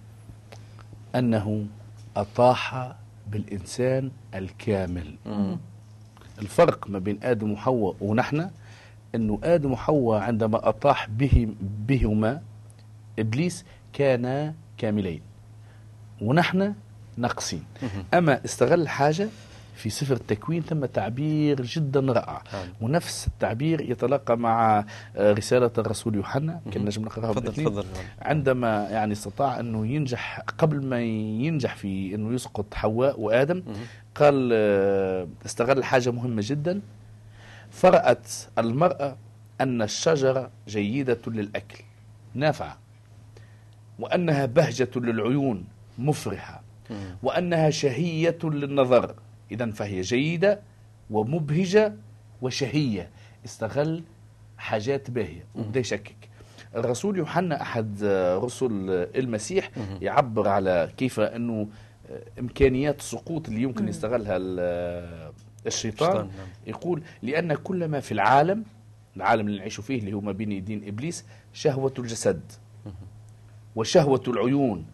أنه 1.16 1.66
أطاح 2.18 2.96
بالإنسان 3.32 4.12
الكامل. 4.36 5.16
الفرق 6.40 6.90
ما 6.90 7.00
بين 7.00 7.20
آدم 7.24 7.52
وحواء 7.52 7.96
ونحن 8.02 8.50
أنه 9.16 9.40
آدم 9.44 9.72
وحواء 9.72 10.22
عندما 10.22 10.70
أطاح 10.70 11.10
به 11.10 11.48
بهما 11.88 12.42
إبليس 13.20 13.66
كانا 13.94 14.54
كاملين. 14.78 15.22
ونحن 16.22 16.74
ناقصين. 17.18 17.64
أما 18.14 18.46
استغل 18.46 18.88
حاجة 18.90 19.30
في 19.80 19.90
سفر 19.90 20.14
التكوين 20.16 20.62
ثم 20.62 20.86
تعبير 20.86 21.62
جدا 21.62 22.00
رائع. 22.00 22.44
نعم. 22.54 22.68
ونفس 22.82 23.28
التعبير 23.28 23.82
يتلاقى 23.82 24.38
مع 24.38 24.86
آه، 25.16 25.34
رسالة 25.34 25.72
الرسول 25.78 26.16
يوحنا 26.16 26.62
كان 26.72 26.86
نجم 26.86 27.02
نقراها 27.06 27.34
تفضل 27.34 27.86
عندما 28.22 28.88
يعني 28.92 29.12
استطاع 29.14 29.60
أنه 29.60 29.88
ينجح 29.88 30.40
قبل 30.58 30.86
ما 30.86 31.02
ينجح 31.02 31.76
في 31.76 32.16
أنه 32.16 32.34
يسقط 32.34 32.74
حواء 32.74 33.20
وآدم 33.20 33.64
قال 34.16 34.50
آه، 34.54 35.28
استغل 35.46 35.84
حاجة 35.84 36.12
مهمة 36.12 36.42
جدا. 36.46 36.82
فرأت 37.72 38.28
المرأة 38.58 39.16
أن 39.62 39.82
الشجرة 39.82 40.50
جيدة 40.68 41.20
للأكل 41.28 41.84
نافعة 42.34 42.78
وأنها 44.00 44.46
بهجة 44.46 44.90
للعيون 44.96 45.64
مفرحة 45.98 46.62
وأنها 47.24 47.70
شهية 47.70 48.38
للنظر. 48.44 49.16
إذا 49.52 49.72
فهي 49.72 50.02
جيدة 50.02 50.60
ومبهجة 51.10 51.94
وشهية. 52.42 53.10
استغل 53.46 54.04
حاجات 54.58 55.12
باهية 55.12 55.44
وبدا 55.56 55.80
يشكك. 55.80 56.16
الرسول 56.76 57.18
يوحنا 57.18 57.62
أحد 57.62 58.04
رسل 58.44 58.90
المسيح 59.16 59.72
يعبر 60.02 60.48
على 60.48 60.92
كيف 60.98 61.20
أنه 61.20 61.68
إمكانيات 62.40 63.00
السقوط 63.00 63.48
اللي 63.48 63.62
يمكن 63.62 63.88
يستغلها 63.88 64.38
ال- 64.38 65.32
الشيطان 65.68 66.10
الشيطان، 66.10 66.28
نعم. 66.38 66.48
يقول 66.68 67.02
لأن 67.24 67.54
كل 67.54 67.88
ما 67.88 68.00
في 68.00 68.12
العالم 68.12 68.64
العالم 69.18 69.48
اللي 69.48 69.60
نعيش 69.60 69.80
فيه 69.80 70.00
اللي 70.00 70.14
هو 70.14 70.22
ما 70.22 70.32
بين 70.32 70.52
يدين 70.52 70.88
إبليس 70.88 71.26
شهوة 71.54 71.94
الجسد 72.00 72.42
وشهوة 73.76 74.24
العيون. 74.28 74.86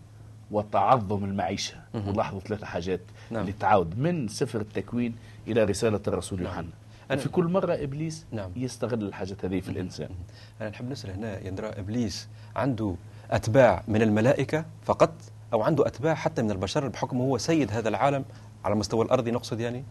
وتعظم 0.52 1.24
المعيشة. 1.24 1.76
ولاحظوا 2.08 2.40
ثلاثة 2.40 2.66
حاجات 2.66 3.00
نعم. 3.32 3.42
اللي 3.42 3.52
تعاود 3.54 4.00
من 4.00 4.28
سفر 4.28 4.62
التكوين 4.62 5.16
إلى 5.48 5.64
رسالة 5.64 6.00
الرسول 6.08 6.42
يوحنا. 6.42 6.68
أنا- 7.12 7.16
في 7.16 7.30
كل 7.30 7.46
مرة 7.46 7.74
إبليس 7.74 8.26
نعم. 8.32 8.52
يستغل 8.56 9.04
الحاجات 9.04 9.46
هذه 9.46 9.60
في 9.60 9.70
الإنسان. 9.70 10.10
أنا 10.62 10.70
نحب 10.70 10.90
نسأل 10.90 11.10
هنا 11.12 11.48
يندرى 11.48 11.68
إبليس 11.68 12.28
عنده 12.56 12.96
أتباع 13.32 13.84
من 13.88 14.02
الملائكة 14.02 14.66
فقط؟ 14.84 15.12
أو 15.54 15.62
عنده 15.62 15.88
أتباع 15.88 16.14
حتى 16.16 16.42
من 16.42 16.52
البشر 16.52 16.88
بحكم 16.88 17.18
هو 17.18 17.38
سيد 17.38 17.72
هذا 17.72 17.90
العالم 17.90 18.26
على 18.66 18.74
المستوى 18.74 19.06
الأرضي 19.06 19.32
نقصد 19.32 19.60
يعني؟ 19.60 19.84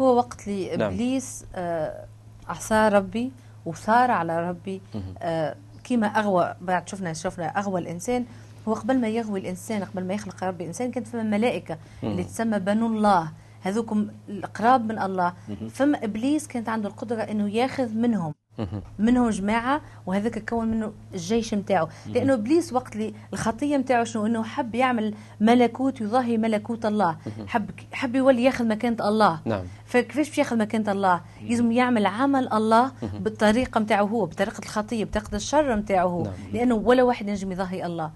هو 0.00 0.16
وقت 0.16 0.48
اللي 0.48 0.76
نعم. 0.76 0.92
إبليس 0.92 1.44
آه، 1.54 2.04
عصى 2.48 2.88
ربي 2.88 3.32
وصار 3.66 4.10
على 4.10 4.48
ربي. 4.48 4.80
آه، 5.18 5.56
كما 5.84 6.06
اغوى 6.06 6.54
بعد 6.60 6.88
شفنا 6.88 7.12
شفنا 7.12 7.46
أغوى 7.46 7.80
الإنسان 7.80 8.24
هو 8.68 8.74
قبل 8.74 9.00
ما 9.00 9.08
يغوي 9.08 9.40
الإنسان 9.40 9.84
قبل 9.84 10.04
ما 10.04 10.14
يخلق 10.14 10.44
ربي 10.44 10.62
الإنسان 10.64 10.90
كانت 10.90 11.06
فما 11.06 11.22
ملائكة 11.22 11.78
اللي 12.02 12.24
تسمى 12.24 12.58
بنو 12.58 12.86
الله. 12.86 13.28
هذوكم 13.64 14.08
القراب 14.28 14.92
من 14.92 14.98
الله. 14.98 15.32
فما 15.70 16.04
إبليس 16.04 16.46
كانت 16.46 16.68
عنده 16.68 16.88
القدرة 16.88 17.22
إنه 17.22 17.48
ياخذ 17.48 17.94
منهم. 17.94 18.34
منهم 18.98 19.30
جماعة 19.30 19.80
وهذاك 20.06 20.48
كون 20.48 20.68
منه 20.68 20.92
الجيش 21.14 21.54
نتاعو 21.54 21.88
لأنه 22.06 22.34
إبليس 22.34 22.72
وقت 22.72 22.96
اللي 22.96 23.14
الخطية 23.32 23.76
نتاعو 23.76 24.04
شنو؟ 24.04 24.26
إنه 24.26 24.42
حب 24.42 24.74
يعمل 24.74 25.14
ملكوت 25.40 26.00
يضاهي 26.00 26.38
ملكوت 26.38 26.86
الله. 26.86 27.16
حب 27.46 27.70
حب 27.92 28.14
يولي 28.14 28.44
ياخذ 28.44 28.68
مكانة 28.68 29.08
الله. 29.08 29.40
نعم. 29.44 29.64
فكيفاش 29.86 30.28
باش 30.28 30.38
ياخذ 30.38 30.58
مكانة 30.58 30.92
الله؟ 30.92 31.20
لازم 31.48 31.72
يعمل 31.72 32.06
عمل 32.06 32.52
الله 32.52 32.92
بالطريقة 33.20 33.80
نتاعو 33.80 34.06
هو، 34.06 34.26
بطريقة 34.26 34.58
الخطية، 34.58 35.04
بطريقة 35.04 35.36
الشر 35.36 35.76
نتاعو 35.76 36.08
هو، 36.08 36.22
نعم. 36.22 36.32
لأنه 36.52 36.74
ولا 36.74 37.02
واحد 37.02 37.28
ينجم 37.28 37.52
يضاهي 37.52 37.86
الله. 37.86 38.10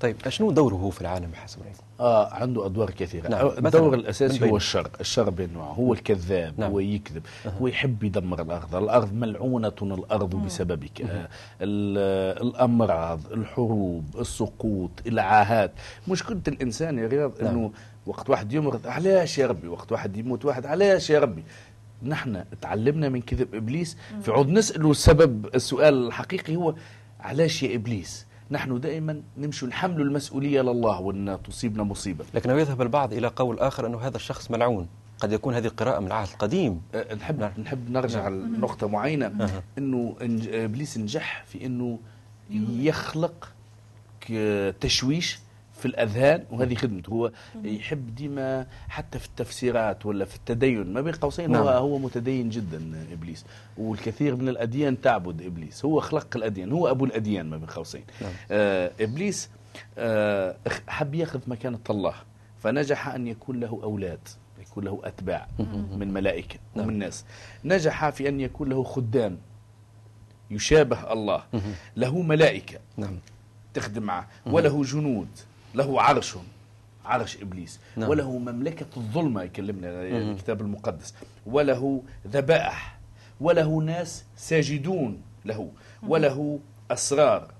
طيب 0.00 0.28
شنو 0.28 0.50
دوره 0.50 0.74
هو 0.74 0.90
في 0.90 1.00
العالم 1.00 1.30
بحسب 1.30 1.62
رأيك؟ 1.62 1.74
آه 2.00 2.34
عنده 2.34 2.66
أدوار 2.66 2.90
كثيرة. 2.90 3.28
نعم، 3.28 3.46
نعم. 3.46 3.66
الدور 3.66 3.90
من 3.90 3.94
الأساسي 3.98 4.38
بين- 4.38 4.50
هو 4.50 4.56
الشر 4.56 4.90
الشر 5.00 5.30
بأنواعه 5.30 5.72
هو 5.72 5.92
الكذاب 5.92 6.54
نعم. 6.60 6.70
هو 6.70 6.80
يكذب 6.80 7.22
هو 7.60 7.66
يحب 7.66 8.02
يدمر 8.04 8.42
الأرض. 8.42 8.74
الأرض 8.76 9.12
ملعونة 9.12 9.72
الأرض 9.82 10.34
بسببك. 10.44 11.00
آه 11.02 11.28
ال- 11.60 12.42
الأمراض 12.48 13.20
الحروب 13.32 14.04
السقوط 14.18 14.90
العاهات. 15.06 15.72
مشكلة 16.08 16.40
الإنسان 16.48 16.98
يا 16.98 17.06
رياض 17.06 17.42
نعم. 17.42 17.54
أنه 17.54 17.72
وقت 18.06 18.30
واحد 18.30 18.52
يمرض 18.52 18.86
علاش 18.86 19.38
يا 19.38 19.46
ربي؟ 19.46 19.68
وقت 19.68 19.92
واحد 19.92 20.16
يموت 20.16 20.44
واحد 20.44 20.66
علاش 20.66 21.10
يا 21.10 21.18
ربي؟ 21.18 21.44
نحن 22.02 22.44
تعلمنا 22.60 23.08
من 23.08 23.22
كذب 23.22 23.54
إبليس. 23.54 23.96
في 24.22 24.30
عود 24.30 24.48
نسأله 24.48 24.90
السبب 24.90 25.46
السؤال 25.54 26.06
الحقيقي 26.06 26.56
هو 26.56 26.74
علاش 27.20 27.62
يا 27.62 27.74
إبليس؟ 27.76 28.27
نحن 28.50 28.80
دائما 28.80 29.22
نمشي 29.38 29.66
نحمل 29.66 30.00
المسؤولية 30.00 30.60
لله 30.62 31.00
وان 31.00 31.38
تصيبنا 31.48 31.82
مصيبة. 31.82 32.24
لكنه 32.34 32.52
يذهب 32.54 32.82
البعض 32.82 33.12
إلى 33.12 33.26
قول 33.26 33.58
آخر 33.58 33.86
أنه 33.86 33.98
هذا 33.98 34.16
الشخص 34.16 34.50
ملعون. 34.50 34.88
قد 35.20 35.32
يكون 35.32 35.54
هذه 35.54 35.68
قراءة 35.68 36.00
من 36.00 36.06
العهد 36.06 36.28
القديم. 36.32 36.80
أه، 36.94 37.14
نحب 37.14 37.38
نعم. 37.40 37.50
نحب 37.62 37.90
نرجع 37.90 38.28
لنقطة 38.28 38.88
معينة. 38.88 39.26
أها. 39.26 39.62
إنه 39.78 40.14
إنج- 40.20 40.54
إبليس 40.54 40.98
نجح 40.98 41.44
في 41.46 41.66
إنه 41.66 41.98
يخلق 42.70 43.52
تشويش 44.80 45.38
في 45.78 45.86
الأذهان 45.86 46.44
وهذه 46.50 46.74
خدمته. 46.74 47.10
هو 47.10 47.32
يحب 47.64 48.14
ديما 48.14 48.66
حتى 48.88 49.18
في 49.18 49.26
التفسيرات 49.26 50.06
ولا 50.06 50.24
في 50.24 50.36
التدين. 50.36 50.92
ما 50.92 51.00
بين 51.00 51.14
قوسين 51.14 51.56
هو 51.56 51.64
نعم. 51.64 51.74
هو 51.74 51.98
متدين 51.98 52.48
جدا 52.48 53.06
إبليس. 53.12 53.44
والكثير 53.78 54.36
من 54.36 54.48
الأديان 54.48 55.00
تعبد 55.00 55.42
إبليس. 55.42 55.84
هو 55.84 56.00
خلق 56.00 56.36
الأديان. 56.36 56.72
هو 56.72 56.90
أبو 56.90 57.04
الأديان 57.04 57.50
ما 57.50 57.56
بين 57.56 57.66
قوسين. 57.66 58.04
نعم. 58.20 58.32
آه 58.50 58.92
إبليس 59.00 59.50
آه 59.98 60.56
حب 60.88 61.14
ياخذ 61.14 61.40
مكانه 61.46 61.78
الله 61.90 62.14
فنجح 62.58 63.08
أن 63.08 63.26
يكون 63.26 63.60
له 63.60 63.80
أولاد 63.82 64.28
يكون 64.60 64.84
له 64.84 65.00
أتباع 65.04 65.48
من 65.96 66.12
ملائكة 66.12 66.58
نعم. 66.74 66.84
ومن 66.84 66.98
ناس 66.98 67.24
نجح 67.64 68.10
في 68.10 68.28
أن 68.28 68.40
يكون 68.40 68.68
له 68.68 68.82
خدام 68.82 69.38
يشابه 70.50 71.12
الله. 71.12 71.42
له 71.96 72.22
ملائكة 72.22 72.78
نعم. 72.96 73.18
تخدم 73.74 74.02
معه. 74.02 74.28
وله 74.46 74.82
جنود. 74.82 75.28
له 75.74 76.02
عرش 76.02 76.36
عرش 77.04 77.42
إبليس. 77.42 77.80
نعم. 77.96 78.10
وله 78.10 78.38
مملكة 78.38 78.86
الظلمة 78.96 79.42
يكلمنا 79.42 80.02
الكتاب 80.02 80.60
المقدس. 80.60 81.14
وله 81.46 82.02
ذبائح. 82.26 82.98
وله 83.40 83.78
ناس 83.78 84.24
ساجدون 84.36 85.22
له. 85.44 85.70
وله 86.02 86.58
أسرار. 86.90 87.50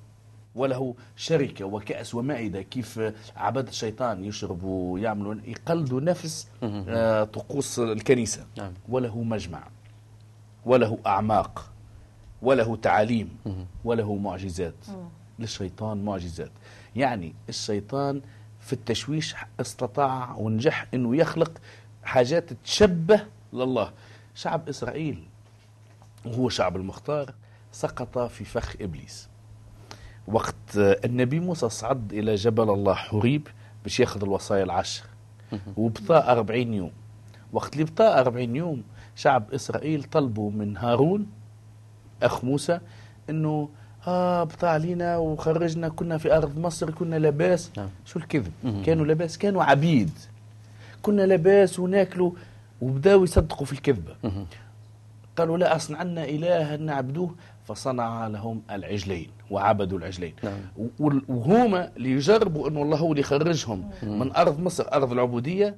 وله 0.55 0.95
شركة 1.17 1.65
وكأس 1.65 2.15
ومائدة. 2.15 2.63
كيف 2.63 3.01
عباد 3.37 3.69
الشيطان 3.69 4.25
يشربوا 4.25 4.99
يعملوا 4.99 5.35
يقلدوا 5.45 6.01
نفس 6.01 6.49
آه، 6.63 7.25
طقوس 7.25 7.79
الكنيسة. 7.79 8.47
نعم. 8.59 8.73
وله 8.89 9.23
مجمع. 9.23 9.69
وله 10.67 10.99
أعماق. 11.07 11.71
وله 12.43 12.77
تعاليم 12.77 13.37
وله 13.85 14.15
معجزات. 14.15 14.75
للشيطان 15.39 16.05
معجزات. 16.05 16.51
يعني 16.99 17.35
الشيطان 17.49 18.21
في 18.61 18.73
التشويش 18.73 19.35
استطاع 19.61 20.35
ونجح 20.37 20.87
إنه 20.95 21.17
يخلق 21.17 21.53
حاجات 22.03 22.53
تشبه 22.53 23.27
لله. 23.53 23.93
شعب 24.35 24.69
إسرائيل 24.69 25.25
وهو 26.25 26.49
شعب 26.49 26.77
المختار 26.77 27.35
سقط 27.73 28.19
في 28.19 28.45
فخ 28.45 28.75
إبليس. 28.81 29.29
وقت 30.27 30.77
النبي 30.77 31.41
موسى 31.41 31.69
صعد 31.69 32.13
إلى 32.13 32.35
جبل 32.35 32.71
الله 32.71 32.95
حريب 32.95 33.49
باش 33.83 34.01
ياخذ 34.01 34.23
الوصايا 34.23 34.65
العشر. 34.65 35.05
وبطاء 35.77 36.33
أربعين 36.33 36.75
يوم. 36.75 36.93
وقت 37.53 37.73
اللي 37.73 37.85
بطاء 37.85 38.21
أربعين 38.21 38.57
يوم 38.57 38.83
شعب 39.17 39.55
إسرائيل 39.55 40.05
طلبوا 40.05 40.51
من 40.51 40.77
هارون 40.77 41.27
أخ 42.23 42.45
موسى 42.45 42.81
إنه 43.31 43.69
آه 44.07 44.45
بطاع 44.45 44.71
علينا 44.71 45.17
وخرجنا 45.17 45.89
كنا 45.89 46.19
في 46.19 46.37
أرض 46.37 46.59
مصر 46.59 46.91
كنا 46.91 47.17
لاباس 47.17 47.71
نعم. 47.77 47.89
شو 48.05 48.19
الكذب. 48.19 48.53
كانوا 48.87 49.07
لاباس 49.07 49.39
كانوا 49.39 49.65
عبيد 49.65 50.11
كنا 51.03 51.23
لاباس 51.23 51.79
وناكلوا 51.79 52.31
وبداوا 52.81 53.25
يصدقوا 53.25 53.67
في 53.67 53.73
الكذبه. 53.73 54.15
قالوا 55.37 55.59
لا 55.59 55.77
أصنع 55.77 55.99
عنا 55.99 56.25
إلها 56.25 56.77
نعبدوه 56.77 57.35
فصنع 57.67 58.27
لهم 58.27 58.63
العجلين 58.71 59.31
وعبدوا 59.51 59.99
العجلين 59.99 60.35
نعم. 60.43 60.59
وهما 61.29 61.91
اللي 61.97 62.11
يجربوا 62.11 62.69
أنه 62.69 62.83
الله 62.83 62.97
هو 62.97 63.11
اللي 63.11 63.21
يخرجهم 63.21 63.91
من 64.03 64.33
أرض 64.37 64.61
مصر 64.61 64.85
أرض 64.93 65.13
العبودية 65.13 65.77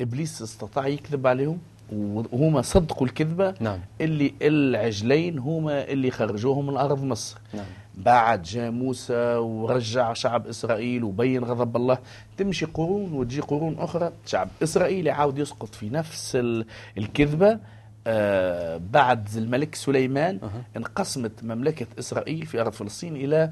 إبليس 0.00 0.42
استطاع 0.42 0.86
يكذب 0.86 1.26
عليهم 1.26 1.58
وهما 1.92 2.62
صدقوا 2.62 3.06
الكذبة 3.06 3.54
نعم. 3.60 3.78
اللي 4.00 4.34
العجلين 4.42 5.38
هما 5.38 5.84
اللي 5.84 6.10
خرجوهم 6.10 6.66
من 6.66 6.76
أرض 6.76 7.02
مصر. 7.04 7.38
نعم. 7.54 7.64
بعد 7.96 8.42
جاء 8.42 8.70
موسى 8.70 9.34
ورجع 9.36 10.12
شعب 10.12 10.46
إسرائيل 10.46 11.04
وبين 11.04 11.44
غضب 11.44 11.76
الله. 11.76 11.98
تمشي 12.36 12.66
قرون 12.66 13.12
وتجي 13.12 13.40
قرون 13.40 13.78
أخرى 13.78 14.12
شعب 14.26 14.48
إسرائيل 14.62 15.06
يعاود 15.06 15.38
يسقط 15.38 15.74
في 15.74 15.90
نفس 15.90 16.36
ال- 16.36 16.66
الكذبة. 16.98 17.58
آه 18.06 18.80
بعد 18.92 19.28
الملك 19.36 19.74
سليمان 19.74 20.38
انقسمت 20.76 21.32
مملكة 21.44 21.86
إسرائيل 21.98 22.46
في 22.46 22.60
أرض 22.60 22.72
فلسطين 22.72 23.16
إلى 23.16 23.50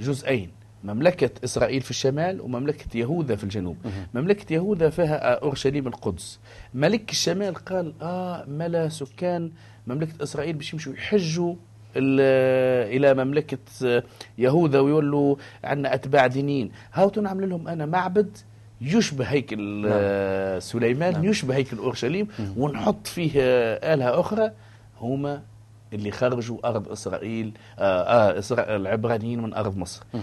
جزئين. 0.00 0.50
مملكة 0.84 1.30
إسرائيل 1.44 1.80
في 1.80 1.90
الشمال 1.90 2.40
ومملكة 2.40 2.96
يهوذا 2.96 3.36
في 3.36 3.44
الجنوب. 3.44 3.76
مملكة 4.14 4.52
يهوذا 4.54 4.90
فيها 4.90 5.32
آه، 5.32 5.38
أورشليم 5.42 5.86
القدس. 5.86 6.38
ملك 6.74 7.10
الشمال 7.10 7.54
قال 7.54 7.92
آه 8.02 8.44
ملا 8.48 8.88
سكان 8.88 9.50
مملكة 9.86 10.22
إسرائيل 10.22 10.52
باش 10.56 10.72
يمشوا 10.72 10.92
يحجوا 10.92 11.54
ال- 11.96 12.96
إلى 12.96 13.24
مملكة 13.24 13.58
يهوذا 14.38 14.80
ويولوا 14.80 15.36
عندنا 15.64 15.94
أتباع 15.94 16.26
دينيين 16.26 16.70
هاو 16.92 17.12
نعمل 17.22 17.50
لهم 17.50 17.68
أنا 17.68 17.86
معبد 17.86 18.36
يشبه 18.80 19.24
هيكل 19.24 19.86
آه، 19.88 20.58
سليمان 20.58 21.12
نعم. 21.12 21.24
يشبه 21.24 21.56
هيكل 21.56 21.76
اورشليم 21.78 22.28
ونحط 22.56 23.06
فيه 23.06 23.30
آه، 23.36 23.94
آلهة 23.94 24.20
أخرى. 24.20 24.50
هما 25.00 25.42
اللي 25.92 26.10
خرجوا 26.10 26.68
أرض 26.68 26.88
إسرائيل 26.88 27.52
آه 27.78 27.82
آه 28.02 28.38
إسرائيل 28.38 28.80
العبرانيين 28.80 29.42
من 29.42 29.54
أرض 29.54 29.76
مصر. 29.76 30.02
مهم. 30.14 30.22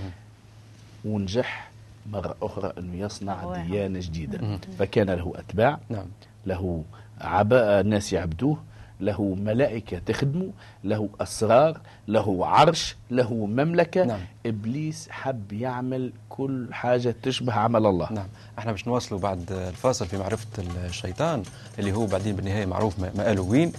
ونجح 1.08 1.72
مرة 2.12 2.36
أخرى 2.42 2.74
أنه 2.78 2.96
يصنع 3.06 3.44
واو. 3.44 3.64
ديانة 3.66 4.00
جديدة. 4.00 4.60
فكان 4.80 5.10
له 5.10 5.34
أتباع 5.36 5.80
نعم. 5.90 6.06
له 6.46 6.84
عباء 7.22 7.82
الناس 7.82 8.14
يعبدوه 8.14 8.58
له 9.00 9.22
ملائكة 9.42 10.00
تخدمه 10.06 10.50
له 10.84 11.10
أسرار 11.22 11.80
له 12.08 12.48
عرش 12.48 12.96
له 13.12 13.34
مملكة. 13.34 14.04
نعم. 14.04 14.20
إبليس 14.46 15.10
حب 15.10 15.54
يعمل 15.54 16.12
كل 16.30 16.68
حاجة 16.72 17.16
تشبه 17.24 17.54
عمل 17.54 17.86
الله. 17.86 18.14
نعم. 18.14 18.28
إحنا 18.60 18.72
باش 18.72 18.88
نواصلوا 18.88 19.20
بعد 19.20 19.52
الفاصل 19.52 20.06
في 20.08 20.18
معرفة 20.18 20.48
الشيطان 20.86 21.44
اللي 21.80 21.94
هو 21.94 22.06
بعدين 22.06 22.36
بالنهاية 22.36 22.66
معروف 22.66 23.00
م- 23.00 23.12
مآله 23.18 23.42
وين 23.42 23.72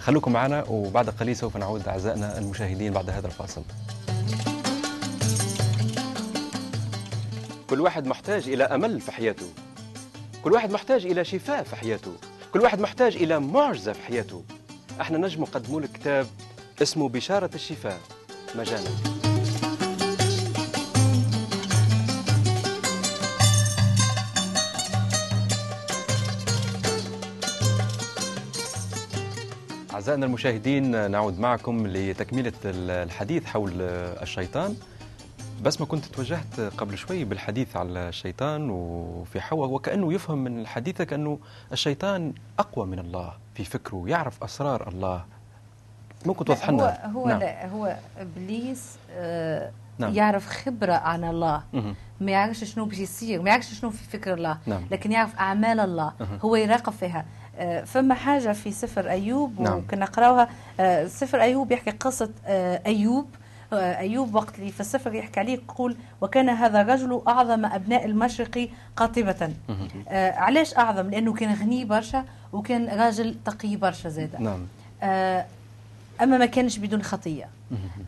خلوكم 0.00 0.32
معنا 0.32 0.64
وبعد 0.68 1.10
قليل 1.10 1.36
سوف 1.36 1.56
نعود 1.56 1.88
أعزائنا 1.88 2.38
المشاهدين 2.38 2.92
بعد 2.92 3.10
هذا 3.10 3.26
الفاصل. 3.26 3.62
كل 7.70 7.80
واحد 7.80 8.06
محتاج 8.06 8.48
إلى 8.48 8.64
أمل 8.64 9.00
في 9.00 9.12
حياته. 9.12 9.46
كل 10.42 10.52
واحد 10.52 10.70
محتاج 10.70 11.06
إلى 11.06 11.24
شفاء 11.24 11.62
في 11.62 11.76
حياته. 11.76 12.12
كل 12.52 12.60
واحد 12.60 12.80
محتاج 12.80 13.16
إلى 13.16 13.40
معجزة 13.40 13.92
في 13.92 14.02
حياته. 14.02 14.44
إحنا 15.00 15.18
نجم 15.18 15.42
نقدموا 15.42 15.80
لك 15.80 15.92
كتاب 15.92 16.26
اسمه 16.82 17.08
بشارة 17.08 17.50
الشفاء. 17.54 18.00
مجانا. 18.54 18.90
أعزائنا 29.94 30.26
المشاهدين 30.26 31.10
نعود 31.10 31.38
معكم 31.38 31.86
لتكملة 31.86 32.52
الحديث 32.64 33.44
حول 33.44 33.72
الشيطان. 34.22 34.76
بس 35.64 35.80
ما 35.80 35.86
كنت 35.86 36.04
توجهت 36.04 36.60
قبل 36.60 36.98
شوي 36.98 37.24
بالحديث 37.24 37.76
على 37.76 38.08
الشيطان 38.08 38.70
وفي 38.70 39.40
حواء 39.40 39.70
وكأنه 39.70 40.12
يفهم 40.12 40.38
من 40.38 40.66
حديثك 40.66 41.12
أنه 41.12 41.38
الشيطان 41.72 42.32
أقوى 42.58 42.86
من 42.86 42.98
الله 42.98 43.32
في 43.54 43.64
فكره 43.64 44.04
يعرف 44.06 44.44
أسرار 44.44 44.88
الله 44.88 45.24
ممكن 46.26 46.44
توضح 46.44 46.70
لنا 46.70 47.06
هو 47.06 47.28
نعم. 47.28 47.40
لا 47.40 47.68
هو 47.68 47.96
إبليس 48.18 48.96
آه 49.10 49.70
نعم. 49.98 50.14
يعرف 50.14 50.46
خبرة 50.46 50.92
عن 50.92 51.24
الله. 51.24 51.62
ما 52.20 52.30
يعرفش 52.30 52.64
شنو 52.64 52.84
باش 52.84 52.98
يصير 52.98 53.42
ما 53.42 53.50
يعرفش 53.50 53.74
شنو 53.74 53.90
في 53.90 54.04
فكر 54.04 54.34
الله 54.34 54.58
نعم. 54.66 54.82
لكن 54.90 55.12
يعرف 55.12 55.36
أعمال 55.36 55.80
الله 55.80 56.12
أها. 56.20 56.38
هو 56.42 56.56
يراقب 56.56 56.92
فيها 56.92 57.24
آه، 57.58 57.84
فما 57.84 58.14
حاجة 58.14 58.52
في 58.52 58.72
سفر 58.72 59.10
أيوب 59.10 59.60
نعم. 59.60 59.78
وكنا 59.78 60.04
نقراوها 60.04 60.48
آه، 60.80 61.06
سفر 61.06 61.40
أيوب 61.40 61.72
يحكي 61.72 61.90
قصة 61.90 62.30
آه، 62.46 62.82
ايوب 63.72 63.82
آه، 63.82 63.98
أيوب 63.98 64.34
وقت 64.34 64.58
اللي 64.58 64.70
في 64.72 64.80
السفر 64.80 65.14
يحكي 65.14 65.40
عليه 65.40 65.54
يقول 65.54 65.96
وكان 66.20 66.48
هذا 66.48 66.80
الرجل 66.80 67.22
أعظم 67.28 67.64
أبناء 67.64 68.04
المشرق 68.04 68.68
قاطبة 68.96 69.50
مهم. 69.68 69.88
آه، 70.08 70.32
علاش 70.32 70.76
أعظم 70.76 71.10
لأنه 71.10 71.32
كان 71.32 71.54
غني 71.54 71.84
برشا 71.84 72.24
وكان 72.52 72.88
راجل 72.88 73.34
تقي 73.44 73.76
برشا 73.76 74.08
زادة 74.08 74.38
نعم 74.38 74.66
آه، 75.02 75.46
أما 76.22 76.38
ما 76.38 76.46
كانش 76.46 76.78
بدون 76.78 77.02
خطية 77.02 77.48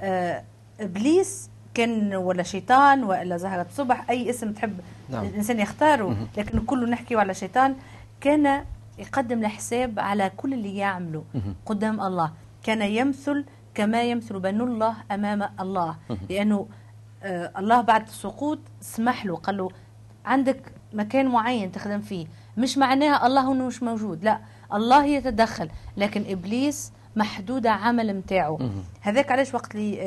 آه، 0.02 0.42
إبليس 0.80 1.50
كان 1.74 2.14
ولا 2.14 2.42
شيطان 2.42 3.04
ولا 3.04 3.36
زهرة 3.36 3.66
صبح 3.76 4.10
أي 4.10 4.30
اسم 4.30 4.52
تحب 4.52 4.80
نعم. 5.10 5.24
الإنسان 5.24 5.60
يختاره. 5.60 6.16
لكن 6.36 6.60
كله 6.60 6.86
نحكي 6.86 7.16
على 7.16 7.34
شيطان 7.34 7.76
كان 8.20 8.64
يقدم 8.98 9.38
الحساب 9.38 9.98
على 9.98 10.30
كل 10.36 10.54
اللي 10.54 10.76
يعمله. 10.76 11.24
قدام 11.66 12.00
الله 12.00 12.32
كان 12.64 12.82
يمثل 12.82 13.44
كما 13.76 14.02
يمثل 14.02 14.38
بنو 14.40 14.64
الله 14.64 14.94
أمام 15.10 15.48
الله. 15.60 15.96
لأنه 16.30 16.66
آه 17.22 17.52
الله 17.58 17.80
بعد 17.80 18.02
السقوط 18.08 18.58
سمح 18.80 19.26
له 19.26 19.36
قال 19.36 19.56
له 19.56 19.68
عندك 20.24 20.60
مكان 20.92 21.26
معين 21.28 21.72
تخدم 21.72 22.00
فيه. 22.00 22.26
مش 22.56 22.78
معناها 22.78 23.26
الله 23.26 23.52
إنه 23.52 23.66
مش 23.66 23.82
موجود 23.82 24.24
لا 24.24 24.40
الله 24.72 25.04
يتدخل 25.04 25.68
لكن 25.96 26.24
إبليس 26.28 26.92
محدوده 27.16 27.70
عمل 27.70 28.10
مهم. 28.60 28.84
هذاك 29.00 29.32
علاش 29.32 29.54
وقت 29.54 29.74
اللي 29.74 30.02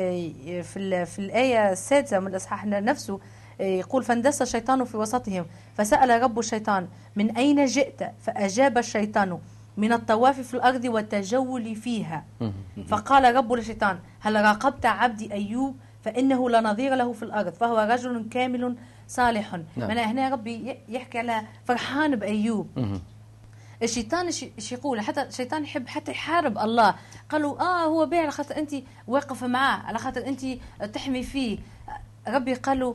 آه، 0.58 0.62
في 0.62 1.06
في 1.06 1.18
الآية 1.18 1.72
السادسة 1.72 2.18
من 2.20 2.26
الإصحاح 2.26 2.66
نفسه 2.66 3.20
آه، 3.60 3.64
يقول 3.64 4.02
فاندس 4.02 4.42
الشيطان 4.42 4.84
في 4.84 4.96
وسطهم 4.96 5.46
فسأل 5.76 6.22
رب 6.22 6.38
الشيطان 6.38 6.88
من 7.16 7.36
أين 7.36 7.64
جئت؟ 7.64 8.02
فأجاب 8.20 8.78
الشيطان 8.78 9.38
من 9.76 9.92
الطواف 9.92 10.40
في 10.40 10.54
الأرض 10.54 10.84
والتجول 10.84 11.76
فيها. 11.76 12.24
فقال 12.88 13.36
رب 13.36 13.52
الشيطان 13.52 13.98
هل 14.20 14.34
راقبت 14.34 14.86
عبدي 14.86 15.32
أيوب؟ 15.32 15.76
فإنه 16.04 16.50
لا 16.50 16.60
نظير 16.60 16.94
له 16.94 17.12
في 17.12 17.22
الأرض 17.22 17.52
فهو 17.52 17.78
رجل 17.90 18.28
كامل 18.30 18.76
صالح. 19.08 19.54
نعم. 19.76 19.90
من 19.90 19.98
هنا 19.98 20.28
ربي 20.28 20.76
يحكي 20.88 21.18
على 21.18 21.42
فرحان 21.64 22.16
بأيوب. 22.16 22.68
مهم. 22.76 23.00
الشيطان 23.82 24.26
إيش 24.26 24.44
إيش 24.58 24.72
يقول؟ 24.72 25.00
حتى 25.00 25.22
الشيطان 25.22 25.62
يحب 25.62 25.88
حتى 25.88 26.10
يحارب 26.10 26.58
الله. 26.58 26.94
قالوا 27.28 27.60
آه 27.60 27.84
هو 27.84 28.06
بايع 28.06 28.22
على 28.22 28.30
خاطر 28.30 28.56
انت 28.56 28.74
واقفة 29.06 29.46
معاه 29.46 29.78
على 29.82 29.98
خاطر 29.98 30.26
انت 30.26 30.46
تحمي 30.94 31.22
فيه. 31.22 31.58
ربي 32.28 32.54
قال 32.54 32.80
له 32.80 32.94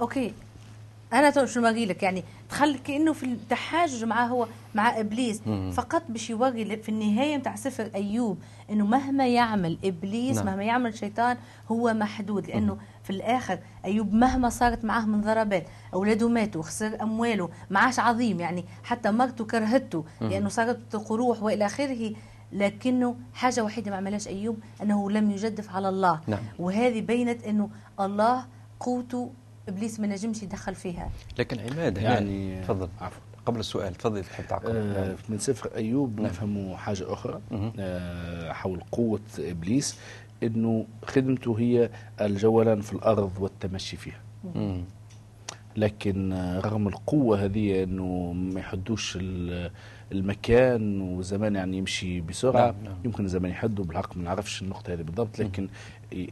أوكي 0.00 0.34
أنا 1.12 1.46
شو 1.46 1.60
نوري 1.60 1.86
لك 1.86 2.02
يعني 2.02 2.24
تخلي 2.48 2.78
كأنه 2.78 3.12
في 3.12 3.26
التحاجج 3.26 4.04
معاه 4.04 4.26
هو 4.26 4.46
مع 4.74 5.00
إبليس. 5.00 5.40
مم. 5.46 5.70
فقط 5.70 6.02
باش 6.08 6.30
يوري 6.30 6.76
في 6.76 6.88
النهاية 6.88 7.36
نتاع 7.36 7.56
سفر 7.56 7.90
أيوب 7.94 8.38
إنه 8.70 8.86
مهما 8.86 9.28
يعمل 9.28 9.78
إبليس 9.84 10.36
نعم. 10.36 10.46
مهما 10.46 10.62
يعمل 10.62 10.90
الشيطان 10.90 11.36
هو 11.68 11.94
محدود. 11.94 12.46
لأنه 12.46 12.78
في 13.04 13.10
الآخر 13.10 13.58
أيوب 13.84 14.12
مهما 14.12 14.48
صارت 14.48 14.84
معاه 14.84 15.06
من 15.06 15.20
ضربات 15.20 15.66
أولاده 15.94 16.28
ماتوا 16.28 16.62
خسر 16.62 17.02
أمواله 17.02 17.48
معاش 17.70 17.98
عظيم. 17.98 18.40
يعني 18.40 18.64
حتى 18.84 19.10
مرته 19.10 19.44
كرهته 19.44 20.04
لأنه 20.20 20.48
صارت 20.48 20.96
قروح 20.96 21.42
وإلى 21.42 21.66
آخره. 21.66 22.12
لكنه 22.52 23.16
حاجة 23.34 23.64
وحيدة 23.64 23.90
ما 23.90 23.96
عملهاش 23.96 24.28
أيوب 24.28 24.58
أنه 24.82 25.10
لم 25.10 25.30
يجدف 25.30 25.76
على 25.76 25.88
الله. 25.88 26.20
نعم. 26.26 26.40
وهذه 26.58 27.00
بينت 27.00 27.44
إنه 27.44 27.70
الله 28.00 28.46
قوته 28.80 29.30
إبليس 29.68 30.00
ما 30.00 30.06
نجمش 30.06 30.42
يدخل 30.42 30.74
فيها 30.74 31.10
لكن 31.38 31.58
عماد 31.60 31.98
هنا 31.98 32.08
يعني 32.14 32.62
تفضل 32.62 32.88
عفوا 33.00 33.20
قبل 33.46 33.60
السؤال 33.60 33.94
تفضل 33.94 34.24
تحب 34.24 34.46
تعقب 34.46 34.66
آه، 34.74 35.16
من 35.28 35.38
سفر 35.38 35.70
أيوب 35.76 36.16
نعم. 36.20 36.26
نفهموا 36.26 36.76
حاجة 36.76 37.12
أخرى. 37.12 37.40
آه، 37.78 38.52
حول 38.52 38.80
قوة 38.92 39.20
إبليس 39.38 39.98
إنه 40.42 40.86
خدمته 41.04 41.58
هي 41.58 41.90
الجولان 42.20 42.80
في 42.80 42.92
الأرض 42.92 43.32
والتمشي 43.40 43.96
فيها 43.96 44.20
مم. 44.54 44.84
لكن 45.76 46.32
آه، 46.32 46.60
رغم 46.60 46.88
القوة 46.88 47.44
هذه 47.44 47.82
أنه 47.82 48.32
ما 48.32 48.60
يحدوش 48.60 49.18
ال- 49.20 49.70
المكان 50.12 51.00
وزمان 51.00 51.54
يعني 51.56 51.78
يمشي 51.78 52.20
بسرعة 52.20 52.66
نعم، 52.70 52.84
نعم. 52.84 52.94
يمكن 53.04 53.24
الزمان 53.24 53.50
يحدوا 53.50 53.84
بالحق 53.84 54.16
ما 54.16 54.22
نعرفش 54.22 54.62
النقطة 54.62 54.92
هذه 54.92 55.02
بالضبط 55.02 55.38
لكن 55.38 55.68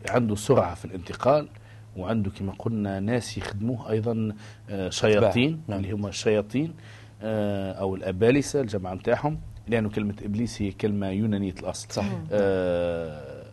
عنده 0.08 0.34
سرعة 0.34 0.74
في 0.74 0.84
الانتقال 0.84 1.48
وعنده 1.96 2.30
كما 2.30 2.52
قلنا 2.58 3.00
ناس 3.00 3.38
يخدموه 3.38 3.90
أيضا 3.90 4.32
آه، 4.70 4.90
شياطين 4.90 5.62
نعم. 5.68 5.78
اللي 5.78 5.92
هما 5.92 6.08
الشياطين 6.08 6.74
آه، 7.22 7.72
أو 7.72 7.94
الأبالسة 7.94 8.60
الجماعة 8.60 8.94
نتاعهم 8.94 9.40
لأنه 9.68 9.88
كلمة 9.90 10.14
إبليس 10.22 10.62
هي 10.62 10.70
كلمة 10.72 11.08
يونانية 11.08 11.52
الأصل. 11.60 11.88
صح. 11.90 12.06
آه، 12.32 13.44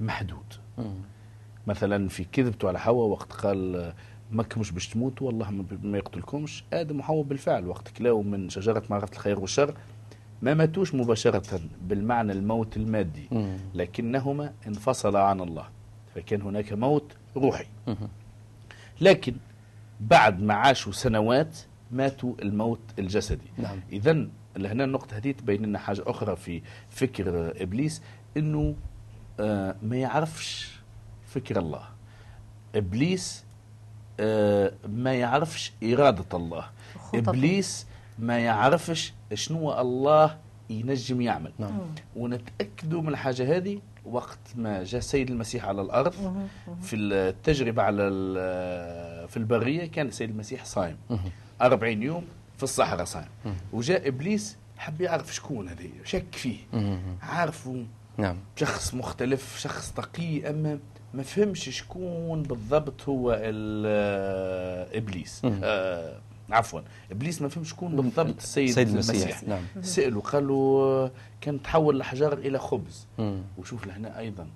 محدود. 0.00 0.54
مم. 0.78 0.94
مثلا 1.66 2.08
في 2.08 2.24
كذبته 2.24 2.68
على 2.68 2.78
حواء 2.80 3.06
وقت 3.08 3.32
قال 3.32 3.76
آه، 3.76 3.94
ماك 4.32 4.58
مش 4.58 4.70
باش 4.72 4.88
تموتوا 4.88 5.26
والله 5.26 5.50
ما- 5.50 5.64
ما 5.82 5.98
يقتلكمش. 5.98 6.64
آدم 6.72 7.00
وحواء 7.00 7.22
بالفعل 7.22 7.66
وقت 7.68 7.88
كلاو 7.88 8.22
من 8.22 8.48
شجرة 8.48 8.82
معرفه 8.90 9.12
الخير 9.12 9.40
والشر 9.40 9.74
ما 10.42 10.54
ماتوش 10.54 10.94
مباشرة 10.94 11.60
بالمعنى 11.82 12.32
الموت 12.32 12.76
المادي. 12.76 13.28
مم. 13.30 13.56
لكنهما 13.74 14.52
انفصلا 14.66 15.20
عن 15.20 15.40
الله. 15.40 15.64
فكان 16.18 16.42
هناك 16.42 16.72
موت 16.72 17.12
روحي. 17.36 17.66
لكن 19.00 19.34
بعد 20.00 20.42
ما 20.42 20.54
عاشوا 20.54 20.92
سنوات 20.92 21.58
ماتوا 21.90 22.34
الموت 22.42 22.80
الجسدي 22.98 23.50
نعم. 23.58 23.80
اذا 23.92 24.28
لهنا 24.56 24.84
النقطة 24.84 25.16
هذه 25.16 25.30
تبين 25.30 25.62
لنا 25.62 25.78
حاجة 25.78 26.02
أخرى 26.06 26.36
في 26.36 26.62
فكر 26.90 27.52
إبليس 27.62 28.02
إنه 28.36 28.74
آه، 29.40 29.76
ما 29.82 29.96
يعرفش 29.96 30.78
فكر 31.26 31.58
الله 31.58 31.82
إبليس 32.74 33.44
آه، 34.20 34.72
ما 34.88 35.14
يعرفش 35.14 35.72
إرادة 35.84 36.36
الله. 36.36 36.64
إبليس 37.14 37.86
ما 38.18 38.38
يعرفش 38.38 39.12
شنو 39.34 39.80
الله 39.80 40.38
ينجم 40.70 41.20
يعمل 41.20 41.52
نعم 41.58 41.78
ونتأكدوا 42.16 43.02
من 43.02 43.08
الحاجة 43.08 43.56
هذه 43.56 43.80
وقت 44.12 44.38
ما 44.56 44.84
جاء 44.84 44.98
السيد 44.98 45.30
المسيح 45.30 45.64
على 45.64 45.82
الأرض 45.82 46.14
في 46.82 46.96
التجربة 46.96 47.82
على 47.82 48.02
ال- 48.02 49.28
في 49.28 49.36
البرية 49.36 49.86
كان 49.86 50.06
السيد 50.06 50.30
المسيح 50.30 50.64
صايم. 50.64 50.96
40 51.62 52.02
يوم 52.02 52.24
في 52.56 52.62
الصحراء 52.62 53.04
صايم. 53.04 53.28
وجاء 53.72 54.08
إبليس 54.08 54.56
حب 54.78 55.00
يعرف 55.00 55.34
شكون 55.34 55.68
هذا 55.68 55.84
شك 56.04 56.26
فيه. 56.34 56.56
عارفه. 57.22 57.84
نعم. 58.18 58.36
شخص 58.56 58.94
مختلف 58.94 59.58
شخص 59.58 59.92
تقي 59.92 60.50
أما 60.50 60.78
ما 61.14 61.22
فهمش 61.22 61.68
شكون 61.68 62.42
بالضبط 62.42 63.08
هو 63.08 63.32
ال- 63.42 64.96
إبليس. 64.96 65.44
مم. 65.44 65.60
آه 65.64 66.20
عفوا 66.50 66.80
إبليس 67.10 67.42
ما 67.42 67.48
فهمش 67.48 67.70
شكون 67.70 67.96
بالضبط. 67.96 68.36
السيد, 68.36 68.68
السيد 68.68 68.88
المسيح, 68.88 69.14
المسيح 69.28 69.42
نعم. 69.48 69.62
سأله 69.82 70.20
قال 70.20 70.48
له 70.48 71.10
كان 71.40 71.62
تحول 71.62 71.96
الحجر 71.96 72.32
إلى 72.38 72.58
خبز. 72.58 73.06
مم. 73.18 73.42
وشوف 73.58 73.86
لهنا 73.86 74.18
أيضا 74.18 74.46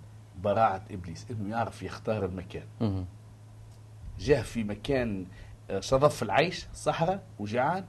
براعة 0.43 0.83
إبليس 0.91 1.27
إنه 1.31 1.51
يعرف 1.57 1.83
يختار 1.83 2.25
المكان. 2.25 2.65
مم. 2.81 3.05
جاء 4.19 4.43
في 4.43 4.65
مكان 4.65 5.27
آه، 5.71 5.81
صدف 5.81 6.23
العيش 6.23 6.67
صحراء 6.75 7.23
وجيعان 7.39 7.85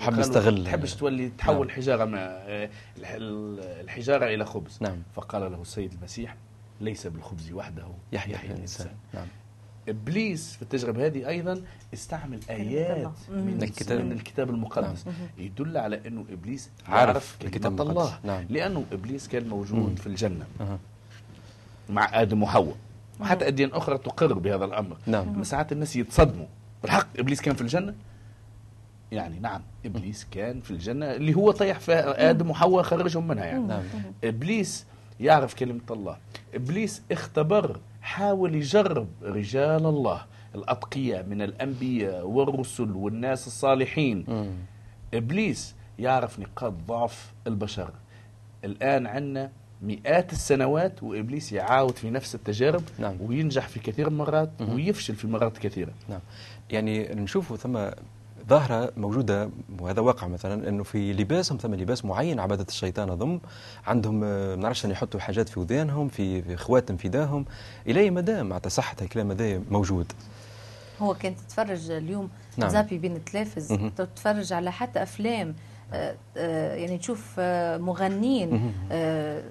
حب 0.00 0.18
يستغل. 0.18 0.64
تحبش 0.64 0.94
تولي 0.94 1.28
تحول 1.28 1.54
نعم. 1.56 1.62
الحجاره 1.66 2.04
ما 2.04 2.18
آه، 2.20 2.70
الح- 2.98 3.10
ال- 3.12 3.60
الحجارة 3.60 4.26
إلى 4.26 4.44
خبز. 4.46 4.78
نعم. 4.80 5.02
فقال 5.14 5.52
له 5.52 5.62
السيد 5.62 5.92
المسيح 5.92 6.36
ليس 6.80 7.06
بالخبز 7.06 7.52
وحده 7.52 7.86
يحيى 8.12 8.36
الإنسان. 8.52 8.94
نعم. 9.14 9.26
إبليس 9.88 10.56
في 10.56 10.62
التجربة 10.62 11.06
هذه 11.06 11.28
أيضا 11.28 11.62
استعمل 11.94 12.40
آيات. 12.50 13.10
من 13.30 13.62
الكتاب. 13.62 14.00
من 14.00 14.12
الكتاب 14.12 14.50
المقدس. 14.50 15.04
يدل 15.38 15.76
على 15.76 16.00
إنه 16.06 16.24
إبليس 16.32 16.70
الكتاب 17.44 17.78
كلمة. 17.78 17.90
الله. 17.90 18.18
نعم. 18.24 18.44
لأنه 18.50 18.84
إبليس 18.92 19.28
كان 19.28 19.48
موجود 19.48 19.90
مم. 19.90 19.94
في 19.94 20.06
الجنة. 20.06 20.46
مع 21.90 22.22
آدم 22.22 22.42
وحواء. 22.42 22.76
وحتى 23.20 23.46
أديان 23.46 23.70
أخرى 23.72 23.98
تقر 23.98 24.32
بهذا 24.32 24.64
الأمر. 24.64 24.96
نعم. 25.06 25.44
ساعات 25.44 25.72
الناس 25.72 25.96
يتصدموا. 25.96 26.46
بالحق 26.82 27.08
إبليس 27.18 27.40
كان 27.40 27.54
في 27.54 27.60
الجنة؟ 27.60 27.94
يعني 29.12 29.38
نعم 29.38 29.62
إبليس 29.86 30.26
كان 30.30 30.60
في 30.60 30.70
الجنة. 30.70 31.12
اللي 31.12 31.34
هو 31.34 31.50
طيح 31.50 31.78
فيها 31.78 32.30
آدم 32.30 32.50
وحواء 32.50 32.82
خرجهم 32.82 33.28
منها 33.28 33.44
يعني. 33.44 33.66
نعم. 33.66 33.82
إبليس 34.24 34.86
يعرف 35.20 35.54
كلمة 35.54 35.80
الله. 35.90 36.16
إبليس 36.54 37.02
اختبر 37.12 37.80
حاول 38.02 38.54
يجرب 38.54 39.08
رجال 39.22 39.86
الله 39.86 40.24
الأتقياء 40.54 41.26
من 41.26 41.42
الأنبياء 41.42 42.26
والرسل 42.26 42.90
والناس 42.90 43.46
الصالحين 43.46 44.24
مم. 44.28 44.50
إبليس 45.14 45.74
يعرف 45.98 46.40
نقاط 46.40 46.72
ضعف 46.88 47.32
البشر 47.46 47.90
الآن 48.64 49.06
عندنا 49.06 49.50
مئات 49.82 50.32
السنوات 50.32 51.02
وإبليس 51.02 51.52
يعاود 51.52 51.96
في 51.96 52.10
نفس 52.10 52.34
التجارب 52.34 52.82
نعم. 52.98 53.16
وينجح 53.20 53.68
في 53.68 53.80
كثير 53.80 54.10
من 54.10 54.12
المرات. 54.20 54.50
ويفشل 54.60 55.14
في 55.14 55.26
مرات 55.26 55.58
كثيرة 55.58 55.92
نعم 56.08 56.20
يعني 56.70 57.08
نشوف 57.14 57.54
ثم 57.56 57.78
ظاهرة 58.48 58.92
موجودة 58.96 59.50
وهذا 59.80 60.00
واقع 60.00 60.26
مثلا 60.26 60.68
إنه 60.68 60.82
في 60.82 61.12
لباسهم 61.12 61.58
ثم 61.58 61.74
لباس 61.74 62.04
معين 62.04 62.40
عبادة 62.40 62.66
الشيطان 62.68 63.10
أظن 63.10 63.40
عندهم 63.86 64.24
آه، 64.24 64.56
ما 64.56 64.62
نعرفش 64.62 64.84
يحطوا 64.84 65.20
حاجات 65.20 65.48
في 65.48 65.60
ودانهم 65.60 66.08
في 66.08 66.42
في 66.42 66.56
خواتم 66.56 66.96
في 66.96 67.08
داهم 67.08 67.44
إلى 67.86 68.00
أي 68.00 68.10
مدى 68.10 68.42
معناتها 68.42 68.70
صحة 68.70 68.96
الكلام 69.02 69.30
هذا 69.30 69.60
موجود 69.70 70.12
هو 71.02 71.14
كان 71.14 71.36
تتفرج 71.36 71.90
اليوم 71.90 72.30
نعم. 72.56 72.68
زابي 72.68 72.98
بين 72.98 73.16
التلفز 73.16 73.72
مهم. 73.72 73.90
تتفرج 73.90 74.52
على 74.52 74.72
حتى 74.72 75.02
أفلام 75.02 75.54
آه، 75.92 76.14
آه، 76.36 76.74
يعني 76.74 76.98
تشوف. 76.98 77.34
آه، 77.38 77.78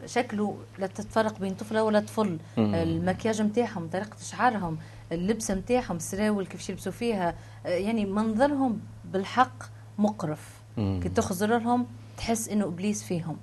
شكله 0.06 0.58
لا 0.80 0.88
تتفرق 0.88 1.40
بين 1.40 1.54
طفلة 1.54 1.84
ولا 1.84 2.00
طفل 2.00 2.38
المكياج 2.58 3.42
نتاعهم 3.42 3.88
طريقة 3.88 4.18
شعرهم 4.24 4.78
اللبسه 5.12 5.54
نتاعهم 5.54 5.96
السراول 5.96 6.46
كيفاش 6.46 6.70
يلبسوا 6.70 6.92
فيها 6.92 7.36
يعني 7.66 8.06
منظرهم 8.06 8.80
بالحق 9.14 9.64
مقرف. 9.98 10.62
كي 10.78 11.10
تخزر 11.16 11.58
لهم 11.58 11.86
تحس 12.18 12.50
إنه 12.50 12.66
إبليس 12.66 13.04
فيهم 13.04 13.38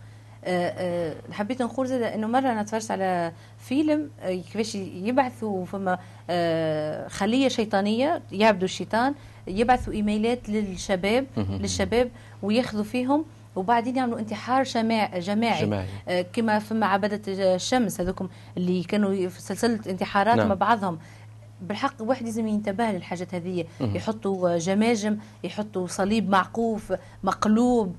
آه، 0.44 0.68
آه، 0.78 1.14
حبيت 1.32 1.62
نقول 1.62 1.86
زاد 1.86 2.02
إنه 2.02 2.26
مرة 2.26 2.52
أنا 2.52 2.62
تفرجت 2.62 2.90
على 2.90 3.32
فيلم 3.58 4.10
آه، 4.20 4.34
كيفاش 4.34 4.74
يبعثوا 4.74 5.64
فما 5.64 5.98
آه، 6.30 7.08
خلية 7.08 7.48
شيطانية 7.48 8.22
يعبدوا 8.32 8.64
الشيطان 8.64 9.14
يبعثوا 9.46 9.92
إيميلات 9.92 10.48
للشباب. 10.48 11.26
للشباب 11.36 12.10
وياخذوا 12.42 12.84
فيهم 12.84 13.24
وبعدين 13.56 13.96
يعملوا 13.96 14.18
انتحار 14.18 14.62
جماعي 14.62 15.20
جماعي 15.20 15.66
جماعي. 15.66 15.86
آه، 16.08 16.22
كما 16.22 16.58
فما 16.58 16.86
عبدة 16.86 17.20
الشمس 17.28 18.00
هذوكم 18.00 18.28
اللي 18.56 18.82
كانوا 18.82 19.28
في 19.28 19.42
سلسلة 19.42 19.80
انتحارات 19.88 20.36
نعم. 20.36 20.48
مع 20.48 20.54
بعضهم 20.54 20.98
بالحق 21.62 21.94
واحد 22.00 22.24
لازم 22.24 22.46
ينتبه 22.48 22.90
للحاجات 22.92 23.34
هذه. 23.34 23.64
يحطوا 23.80 24.58
جماجم 24.58 25.18
يحطوا 25.44 25.86
صليب 25.86 26.30
معقوف 26.30 26.92
مقلوب 27.22 27.96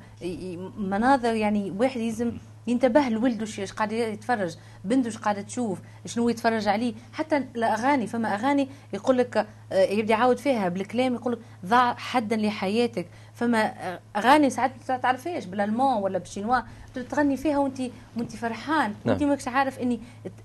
مناظر 0.78 1.34
يعني 1.34 1.72
واحد 1.72 2.02
لازم 2.02 2.32
ينتبه 2.67 3.10
لولده 3.10 3.45
إيش 3.60 3.74
قاعد 3.74 3.91
يتفرج 3.91 4.56
بنته 4.86 5.06
إيش 5.06 5.17
قاعدة 5.17 5.41
تشوف 5.41 5.80
شنو 6.06 6.30
يتفرج 6.30 6.67
عليه. 6.67 6.93
حتى 7.13 7.38
الأغاني 7.38 8.08
فما 8.08 8.34
أغاني 8.36 8.69
يقول 8.93 9.17
لك 9.17 9.48
آه، 9.72 9.84
يبدأ 9.84 10.13
يعاود 10.13 10.38
فيها 10.38 10.69
بالكلام 10.69 11.13
يقول 11.13 11.34
لك 11.34 11.39
ضع 11.65 11.93
حدا 11.93 12.36
لحياتك. 12.36 13.08
فما 13.39 13.65
آه، 13.93 13.99
أغاني 14.15 14.49
ساعات 14.49 14.71
ما 14.89 14.97
تعرفيش 14.97 15.45
بالالمان 15.45 15.97
ولا 16.04 16.17
بالشينوا 16.19 16.60
تغني 17.10 17.38
فيها 17.38 17.58
وانت 17.58 17.82
وانت 18.17 18.36
فرحان. 18.36 18.89
نعم. 18.89 18.95
وانت 19.06 19.23
ماكش 19.23 19.47
عارف 19.47 19.80
إني 19.80 19.99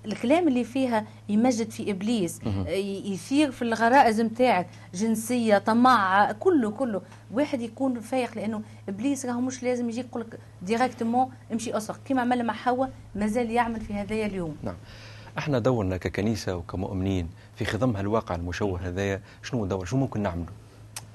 الكلام 0.05 0.47
اللي 0.47 0.63
فيها 0.63 1.05
يمجد 1.29 1.69
في 1.69 1.91
إبليس 1.91 2.39
مهم. 2.45 2.67
ي- 2.67 3.11
يثير 3.13 3.51
في 3.51 3.61
الغرائز 3.61 4.21
نتاعك 4.21 4.67
جنسية 4.93 5.57
طمع 5.57 6.31
كله 6.31 6.71
كله. 6.71 7.01
واحد 7.33 7.61
يكون 7.61 7.99
فايق 7.99 8.35
لأنه 8.35 8.61
إبليس 8.89 9.25
راهو 9.25 9.41
مش 9.41 9.63
لازم 9.63 9.89
يجي 9.89 9.99
يقول 9.99 10.21
لك 10.21 10.39
ديريكتومون 10.61 11.29
امشي 11.51 11.77
أسرق. 11.77 11.99
كما 12.05 12.21
عمل 12.21 12.43
مع 12.45 12.53
حواء 12.53 12.91
مازال 13.15 13.51
يعمل 13.51 13.81
في 13.81 13.93
هذايا 13.93 14.25
اليوم. 14.25 14.55
نعم. 14.63 14.75
إحنا 15.37 15.59
دورنا 15.59 15.97
ككنيسة 15.97 16.55
وكمؤمنين 16.55 17.29
في 17.55 17.65
خضم 17.65 17.95
هالواقع 17.95 18.35
المشوه 18.35 18.79
هذايا 18.87 19.21
شنو 19.43 19.63
الدور 19.63 19.85
شو 19.85 19.97
ممكن 19.97 20.21
نعمله 20.21 20.45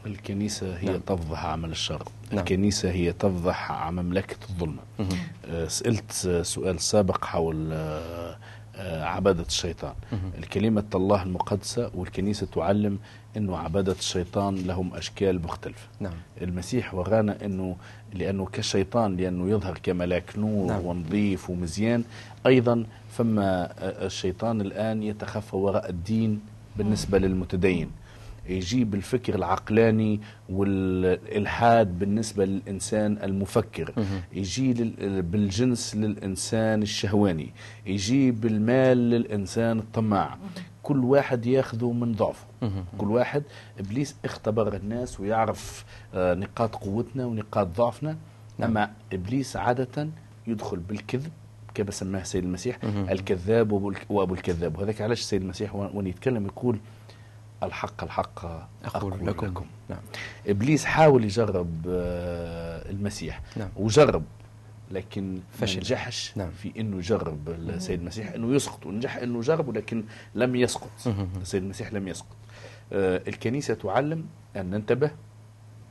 الكنيسة 0.06 0.76
هي 0.76 0.86
نعم. 0.86 1.00
تفضح 1.06 1.44
عمل 1.44 1.70
الشر 1.70 2.02
نعم. 2.30 2.38
الكنيسة 2.38 2.90
هي 2.90 3.12
تفضح 3.12 3.72
عن 3.72 3.96
مملكه 3.96 4.36
الظلمة 4.50 4.82
مهم. 4.98 5.08
آه، 5.46 5.68
سألت 5.68 6.12
سؤال 6.42 6.80
سابق 6.80 7.24
حول 7.24 7.70
آه، 7.72 8.36
آه، 8.76 9.04
عبادة 9.04 9.42
الشيطان 9.42 9.94
مهم. 10.12 10.30
الكلمة 10.38 10.84
الله 10.94 11.22
المقدسة 11.22 11.90
والكنيسة 11.94 12.46
تعلم 12.46 12.98
أنه 13.36 13.58
عبادة 13.58 13.92
الشيطان 13.92 14.54
لهم 14.54 14.94
أشكال 14.94 15.42
مختلفة 15.42 15.88
نعم 16.00 16.12
المسيح 16.42 16.94
ورانا 16.94 17.44
أنه 17.44 17.76
لأنه 18.14 18.46
كالشيطان 18.46 19.16
لأنه 19.16 19.50
يظهر 19.50 19.78
كملاك 19.82 20.38
نور 20.38 20.66
نعم. 20.68 20.86
ونظيف 20.86 21.50
ومزيان 21.50 22.04
أيضا 22.46 22.84
فما 23.10 23.72
الشيطان 24.06 24.60
الآن 24.60 25.02
يتخفى 25.02 25.56
وراء 25.56 25.90
الدين 25.90 26.40
بالنسبة 26.76 27.18
للمتدين 27.18 27.90
يجيب 28.50 28.94
الفكر 28.94 29.34
العقلاني 29.34 30.20
والإلحاد 30.48 31.98
بالنسبة 31.98 32.44
للإنسان 32.44 33.18
المفكر. 33.22 33.92
يجي 34.32 34.72
بالجنس 35.20 35.96
للإنسان 35.96 36.82
الشهواني. 36.82 37.50
يجيب 37.86 38.46
المال 38.46 39.10
للإنسان 39.10 39.78
الطماع. 39.78 40.38
كل 40.82 41.04
واحد 41.04 41.46
ياخذه 41.46 41.92
من 41.92 42.12
ضعفه. 42.12 42.46
كل 42.98 43.06
واحد 43.10 43.42
إبليس 43.80 44.16
اختبر 44.24 44.76
الناس 44.76 45.20
ويعرف 45.20 45.84
آه، 46.14 46.34
نقاط 46.34 46.74
قوتنا 46.76 47.26
ونقاط 47.26 47.66
ضعفنا. 47.76 48.16
نعم. 48.58 48.70
أما 48.70 48.90
إبليس 49.12 49.56
عادة 49.56 50.08
يدخل 50.46 50.76
بالكذب 50.76 51.30
كما 51.74 51.90
سماه 51.90 52.20
السيد 52.20 52.44
المسيح. 52.44 52.78
الكذاب 52.84 53.72
وأبو 54.10 54.34
الكذاب. 54.34 54.78
وهذاك 54.78 55.00
علاش 55.00 55.20
السيد 55.20 55.42
المسيح 55.42 55.74
وين 55.74 56.06
يتكلم 56.06 56.46
يقول 56.46 56.78
الحق 57.62 58.02
الحق 58.04 58.44
أقول 58.84 59.26
لكم, 59.26 59.46
لكم. 59.46 59.64
نعم. 59.88 59.98
إبليس 60.46 60.84
حاول 60.84 61.24
يجرب 61.24 61.84
آه، 61.88 62.90
المسيح. 62.90 63.40
نعم. 63.56 63.68
وجرب 63.76 64.22
لكن 64.90 65.40
فشل. 65.52 65.74
ما 65.74 65.80
نجحش 65.80 66.32
نعم. 66.36 66.50
في 66.50 66.72
إنه 66.80 66.96
يجرب 66.98 67.48
السيد 67.48 68.00
المسيح. 68.00 68.32
إنه 68.32 68.54
يسقط. 68.54 68.86
ونجح 68.86 69.16
إنه 69.16 69.40
جرب 69.40 69.68
ولكن 69.68 70.04
لم 70.34 70.56
يسقط. 70.56 70.90
السيد 71.40 71.62
المسيح 71.62 71.92
لم 71.92 72.08
يسقط. 72.08 72.36
آه، 72.92 73.22
الكنيسة 73.28 73.74
تعلم 73.74 74.26
أن 74.56 74.70
ننتبه 74.70 75.10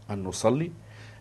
أن 0.10 0.24
نصلي. 0.24 0.72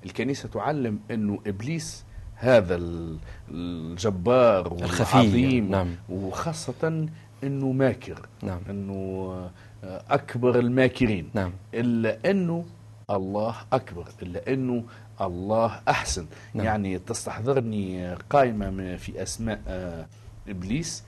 الكنيسة 0.05 0.49
تعلم 0.49 0.99
إنه 1.11 1.41
إبليس 1.47 2.05
هذا 2.35 2.77
ال- 2.77 3.19
الجبار 3.51 4.67
الخفي. 4.73 5.19
والعظيم 5.19 5.71
نعم. 5.71 5.95
وخاصة 6.09 7.07
إنه 7.45 7.73
ماكر. 7.73 8.29
نعم. 8.43 8.61
إنه 8.71 9.51
أكبر 9.85 10.59
الماكرين. 10.59 11.31
نعم. 11.35 11.53
إلا 11.75 12.31
أنه 12.31 12.65
الله 13.11 13.55
أكبر 13.73 14.09
إلا 14.23 14.53
أنه 14.53 14.85
الله 15.21 15.81
أحسن. 15.89 16.27
نعم. 16.55 16.67
يعني 16.67 16.99
تستحضرني 16.99 18.15
قائمة 18.15 18.71
من- 18.71 18.97
في 18.97 19.23
أسماء 19.23 19.61
آه، 19.69 20.07
إبليس. 20.49 21.05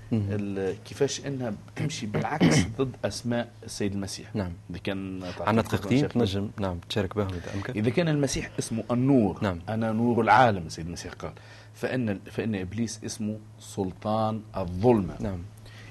كيفاش 0.85 1.27
أنها 1.27 1.53
بتمشي 1.75 2.07
بالعكس 2.07 2.59
ضد 2.79 2.97
أسماء 3.05 3.49
السيد 3.65 3.93
المسيح. 3.93 4.37
نعم. 4.37 4.53
إذا 4.71 4.79
كان 4.79 5.23
عندنا 5.41 5.63
دقيقتين. 5.63 6.09
تنجم 6.09 6.51
نعم 6.61 6.79
تشارك 6.89 7.17
بهم 7.17 7.29
اذا 7.29 7.55
أمكن؟ 7.55 7.73
إذا 7.73 7.91
كان 7.91 8.09
المسيح 8.09 8.51
اسمه 8.59 8.85
النور. 8.91 9.39
نعم. 9.43 9.59
أنا 9.69 9.93
نور 9.93 10.21
العالم 10.21 10.67
السيد 10.67 10.87
المسيح 10.87 11.13
قال. 11.13 11.33
فإن 11.75 12.19
فإن 12.31 12.55
إبليس 12.55 13.01
اسمه 13.05 13.39
سلطان 13.59 14.41
الظلمة. 14.57 15.15
نعم. 15.21 15.39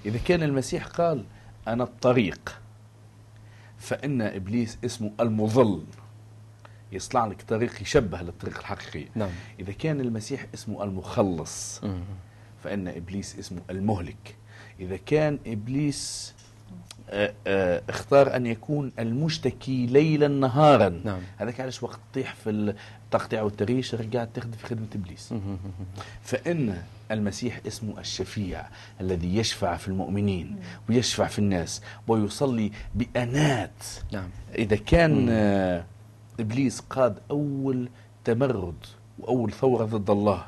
إذا 0.05 0.17
كان 0.17 0.43
المسيح 0.43 0.87
قال 0.87 1.23
أنا 1.67 1.83
الطريق. 1.83 2.61
فإن 3.79 4.21
إبليس 4.21 4.77
اسمه 4.85 5.11
المضل 5.19 5.83
يصنع 6.91 7.25
لك 7.25 7.41
طريق 7.41 7.81
يشبه 7.81 8.21
للطريق 8.21 8.57
الحقيقية 8.57 9.07
نعم. 9.15 9.29
إذا 9.59 9.71
كان 9.71 10.01
المسيح 10.01 10.45
اسمه 10.53 10.83
المخلص. 10.83 11.81
فإن 12.63 12.87
إبليس 12.87 13.39
اسمه 13.39 13.61
المهلك. 13.69 14.35
إذا 14.79 14.97
كان 14.97 15.39
إبليس 15.47 16.33
آه، 17.09 17.33
آه، 17.47 17.81
اختار 17.89 18.35
أن 18.35 18.45
يكون 18.45 18.91
المشتكي 18.99 19.85
ليلا 19.85 20.27
نهارا. 20.27 21.01
نعم. 21.05 21.21
هذاك 21.37 21.61
علاش 21.61 21.83
وقت 21.83 21.99
تطيح 22.11 22.35
في 22.35 22.49
التقطيع 22.49 23.41
والتغييش 23.41 23.95
رجعت 23.95 24.29
تخدم 24.33 24.51
في 24.51 24.65
خدمة 24.65 24.87
إبليس. 24.95 25.33
فإن 26.21 26.81
المسيح 27.11 27.59
اسمه 27.67 27.99
الشفيع 27.99 28.65
الذي 29.01 29.37
يشفع 29.37 29.77
في 29.77 29.87
المؤمنين 29.87 30.55
ويشفع 30.89 31.27
في 31.27 31.39
الناس 31.39 31.81
ويصلي 32.07 32.71
بأنات 32.95 33.83
نعم 34.11 34.29
إذا 34.55 34.75
كان 34.75 35.21
مم. 35.21 35.27
آه، 35.31 35.85
إبليس 36.39 36.79
قاد 36.79 37.17
أول 37.31 37.89
تمرد 38.25 38.75
وأول 39.19 39.51
ثورة 39.51 39.85
ضد 39.85 40.09
الله 40.09 40.45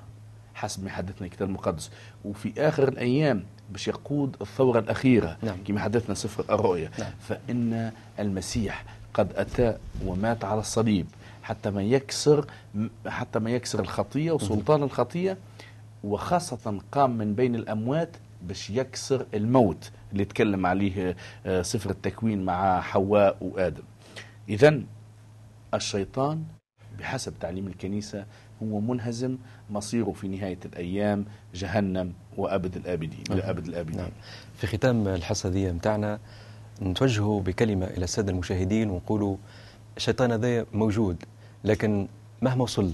حسب 0.53 0.83
ما 0.83 0.89
حدثنا 0.89 1.27
الكتاب 1.27 1.47
المقدس 1.47 1.91
وفي 2.25 2.53
آخر 2.57 2.87
الأيام 2.87 3.43
باش 3.69 3.87
يقود 3.87 4.35
الثورة 4.41 4.79
الأخيرة 4.79 5.37
نعم. 5.43 5.57
كما 5.67 5.79
حدثنا 5.79 6.15
سفر 6.15 6.53
الرؤيا 6.55 6.91
نعم. 6.99 7.11
فإن 7.29 7.91
المسيح 8.19 8.85
قد 9.13 9.33
أتى 9.35 9.77
ومات 10.05 10.45
على 10.45 10.59
الصليب 10.59 11.05
حتى 11.43 11.69
ما 11.69 11.83
يكسر 11.83 12.45
حتى 13.07 13.39
ما 13.39 13.51
يكسر 13.51 13.79
الخطية 13.79 14.31
وسلطان 14.31 14.83
الخطية 14.83 15.37
وخاصة 16.03 16.81
قام 16.91 17.17
من 17.17 17.35
بين 17.35 17.55
الأموات 17.55 18.17
باش 18.41 18.69
يكسر 18.69 19.25
الموت 19.33 19.91
اللي 20.11 20.25
تكلم 20.25 20.65
عليه 20.65 21.15
آه، 21.45 21.61
سفر 21.61 21.89
التكوين 21.89 22.45
مع 22.45 22.81
حواء 22.81 23.37
وآدم. 23.41 23.83
إذا 24.49 24.81
الشيطان 25.73 26.43
بحسب 26.99 27.33
تعليم 27.39 27.67
الكنيسة 27.67 28.25
هو 28.63 28.79
منهزم 28.79 29.37
مصيره 29.69 30.11
في 30.11 30.27
نهاية 30.27 30.59
الأيام 30.65 31.25
جهنم 31.53 32.13
وأبد 32.37 32.75
الآبدين 32.75 33.23
إلى 33.31 33.41
أبد 33.49 33.67
الآبدين. 33.67 33.97
نعم. 33.97 34.09
في 34.55 34.67
ختام 34.67 35.07
الحصة 35.07 35.49
دي 35.49 35.71
متاعنا 35.71 36.19
نتوجه 36.81 37.39
بكلمة 37.39 37.85
إلى 37.85 38.03
السادة 38.03 38.31
المشاهدين 38.31 38.89
ونقولوا 38.89 39.37
الشيطان 39.97 40.31
هذا 40.31 40.65
موجود 40.73 41.23
لكن 41.63 42.07
مهما 42.41 42.63
وصل 42.63 42.93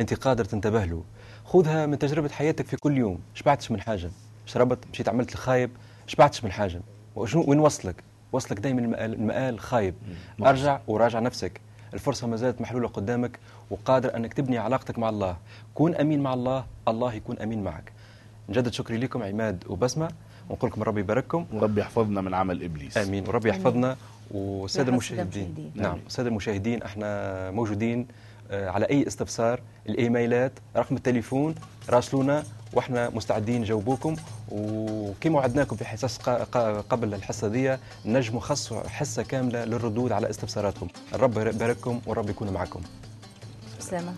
أنت 0.00 0.14
قادر 0.14 0.44
تنتبه 0.44 0.84
له. 0.84 1.02
خذها 1.44 1.86
من 1.86 1.98
تجربة 1.98 2.28
حياتك 2.28 2.66
في 2.66 2.76
كل 2.76 2.98
يوم. 2.98 3.18
شبعتش 3.34 3.70
من 3.70 3.80
حاجة؟ 3.80 4.10
شربت 4.46 4.78
مشيت 4.92 5.08
عملت 5.08 5.32
الخايب. 5.32 5.70
شبعتش 6.06 6.44
من 6.44 6.52
حاجة؟ 6.52 6.80
وشنو؟ 7.16 7.44
وين 7.46 7.58
وصلك؟ 7.58 7.94
وصلك 8.32 8.60
دائما 8.60 8.80
المآل, 8.80 9.12
المآل 9.12 9.60
خايب. 9.60 9.94
مم. 10.38 10.46
أرجع 10.46 10.80
وراجع 10.86 11.18
نفسك. 11.18 11.60
الفرصة 11.94 12.26
ما 12.26 12.36
زالت 12.36 12.60
محلولة 12.60 12.88
قدامك 12.88 13.38
وقادر 13.70 14.16
أنك 14.16 14.32
تبني 14.34 14.58
علاقتك 14.58 14.98
مع 14.98 15.08
الله. 15.08 15.36
كون 15.74 15.94
أمين 15.94 16.20
مع 16.20 16.34
الله 16.34 16.64
الله 16.88 17.14
يكون 17.14 17.38
أمين 17.38 17.64
معك. 17.64 17.92
نجدد 18.48 18.72
شكري 18.72 18.96
لكم 18.96 19.22
عماد 19.22 19.64
وبسمة. 19.68 20.08
ونقول 20.50 20.70
لكم 20.70 20.82
ربي 20.82 21.00
يبارككم 21.00 21.46
ورب 21.52 21.78
يحفظنا 21.78 22.20
من 22.20 22.34
عمل 22.34 22.62
إبليس. 22.62 22.98
آمين. 22.98 23.28
وربي 23.28 23.50
آمين. 23.50 23.60
يحفظنا 23.60 23.96
والساده 24.30 24.88
المشاهدين. 24.88 25.42
المشاهدين. 25.42 25.72
نعم. 25.74 25.98
الساده 26.06 26.28
المشاهدين 26.28 26.82
إحنا 26.82 27.50
موجودين. 27.50 28.06
على 28.50 28.84
أي 28.90 29.06
استفسار 29.06 29.60
الإيميلات 29.88 30.52
رقم 30.76 30.96
التليفون 30.96 31.54
راسلونا 31.90 32.44
وإحنا 32.72 33.10
مستعدين 33.10 33.60
نجاوبوكم. 33.60 34.16
وكما 34.50 35.36
وعدناكم 35.38 35.76
في 35.76 35.84
حصص 35.84 36.18
قبل 36.90 37.14
الحصة 37.14 37.48
دي 37.48 37.76
نجموا 38.04 38.40
خصوا 38.40 38.88
حصة 38.88 39.22
كاملة 39.22 39.64
للردود 39.64 40.12
على 40.12 40.30
استفساراتكم 40.30 40.88
الرب 41.14 41.38
يبارككم 41.38 42.00
والرب 42.06 42.30
يكون 42.30 42.50
معكم. 42.50 42.80
سلامة. 43.80 44.14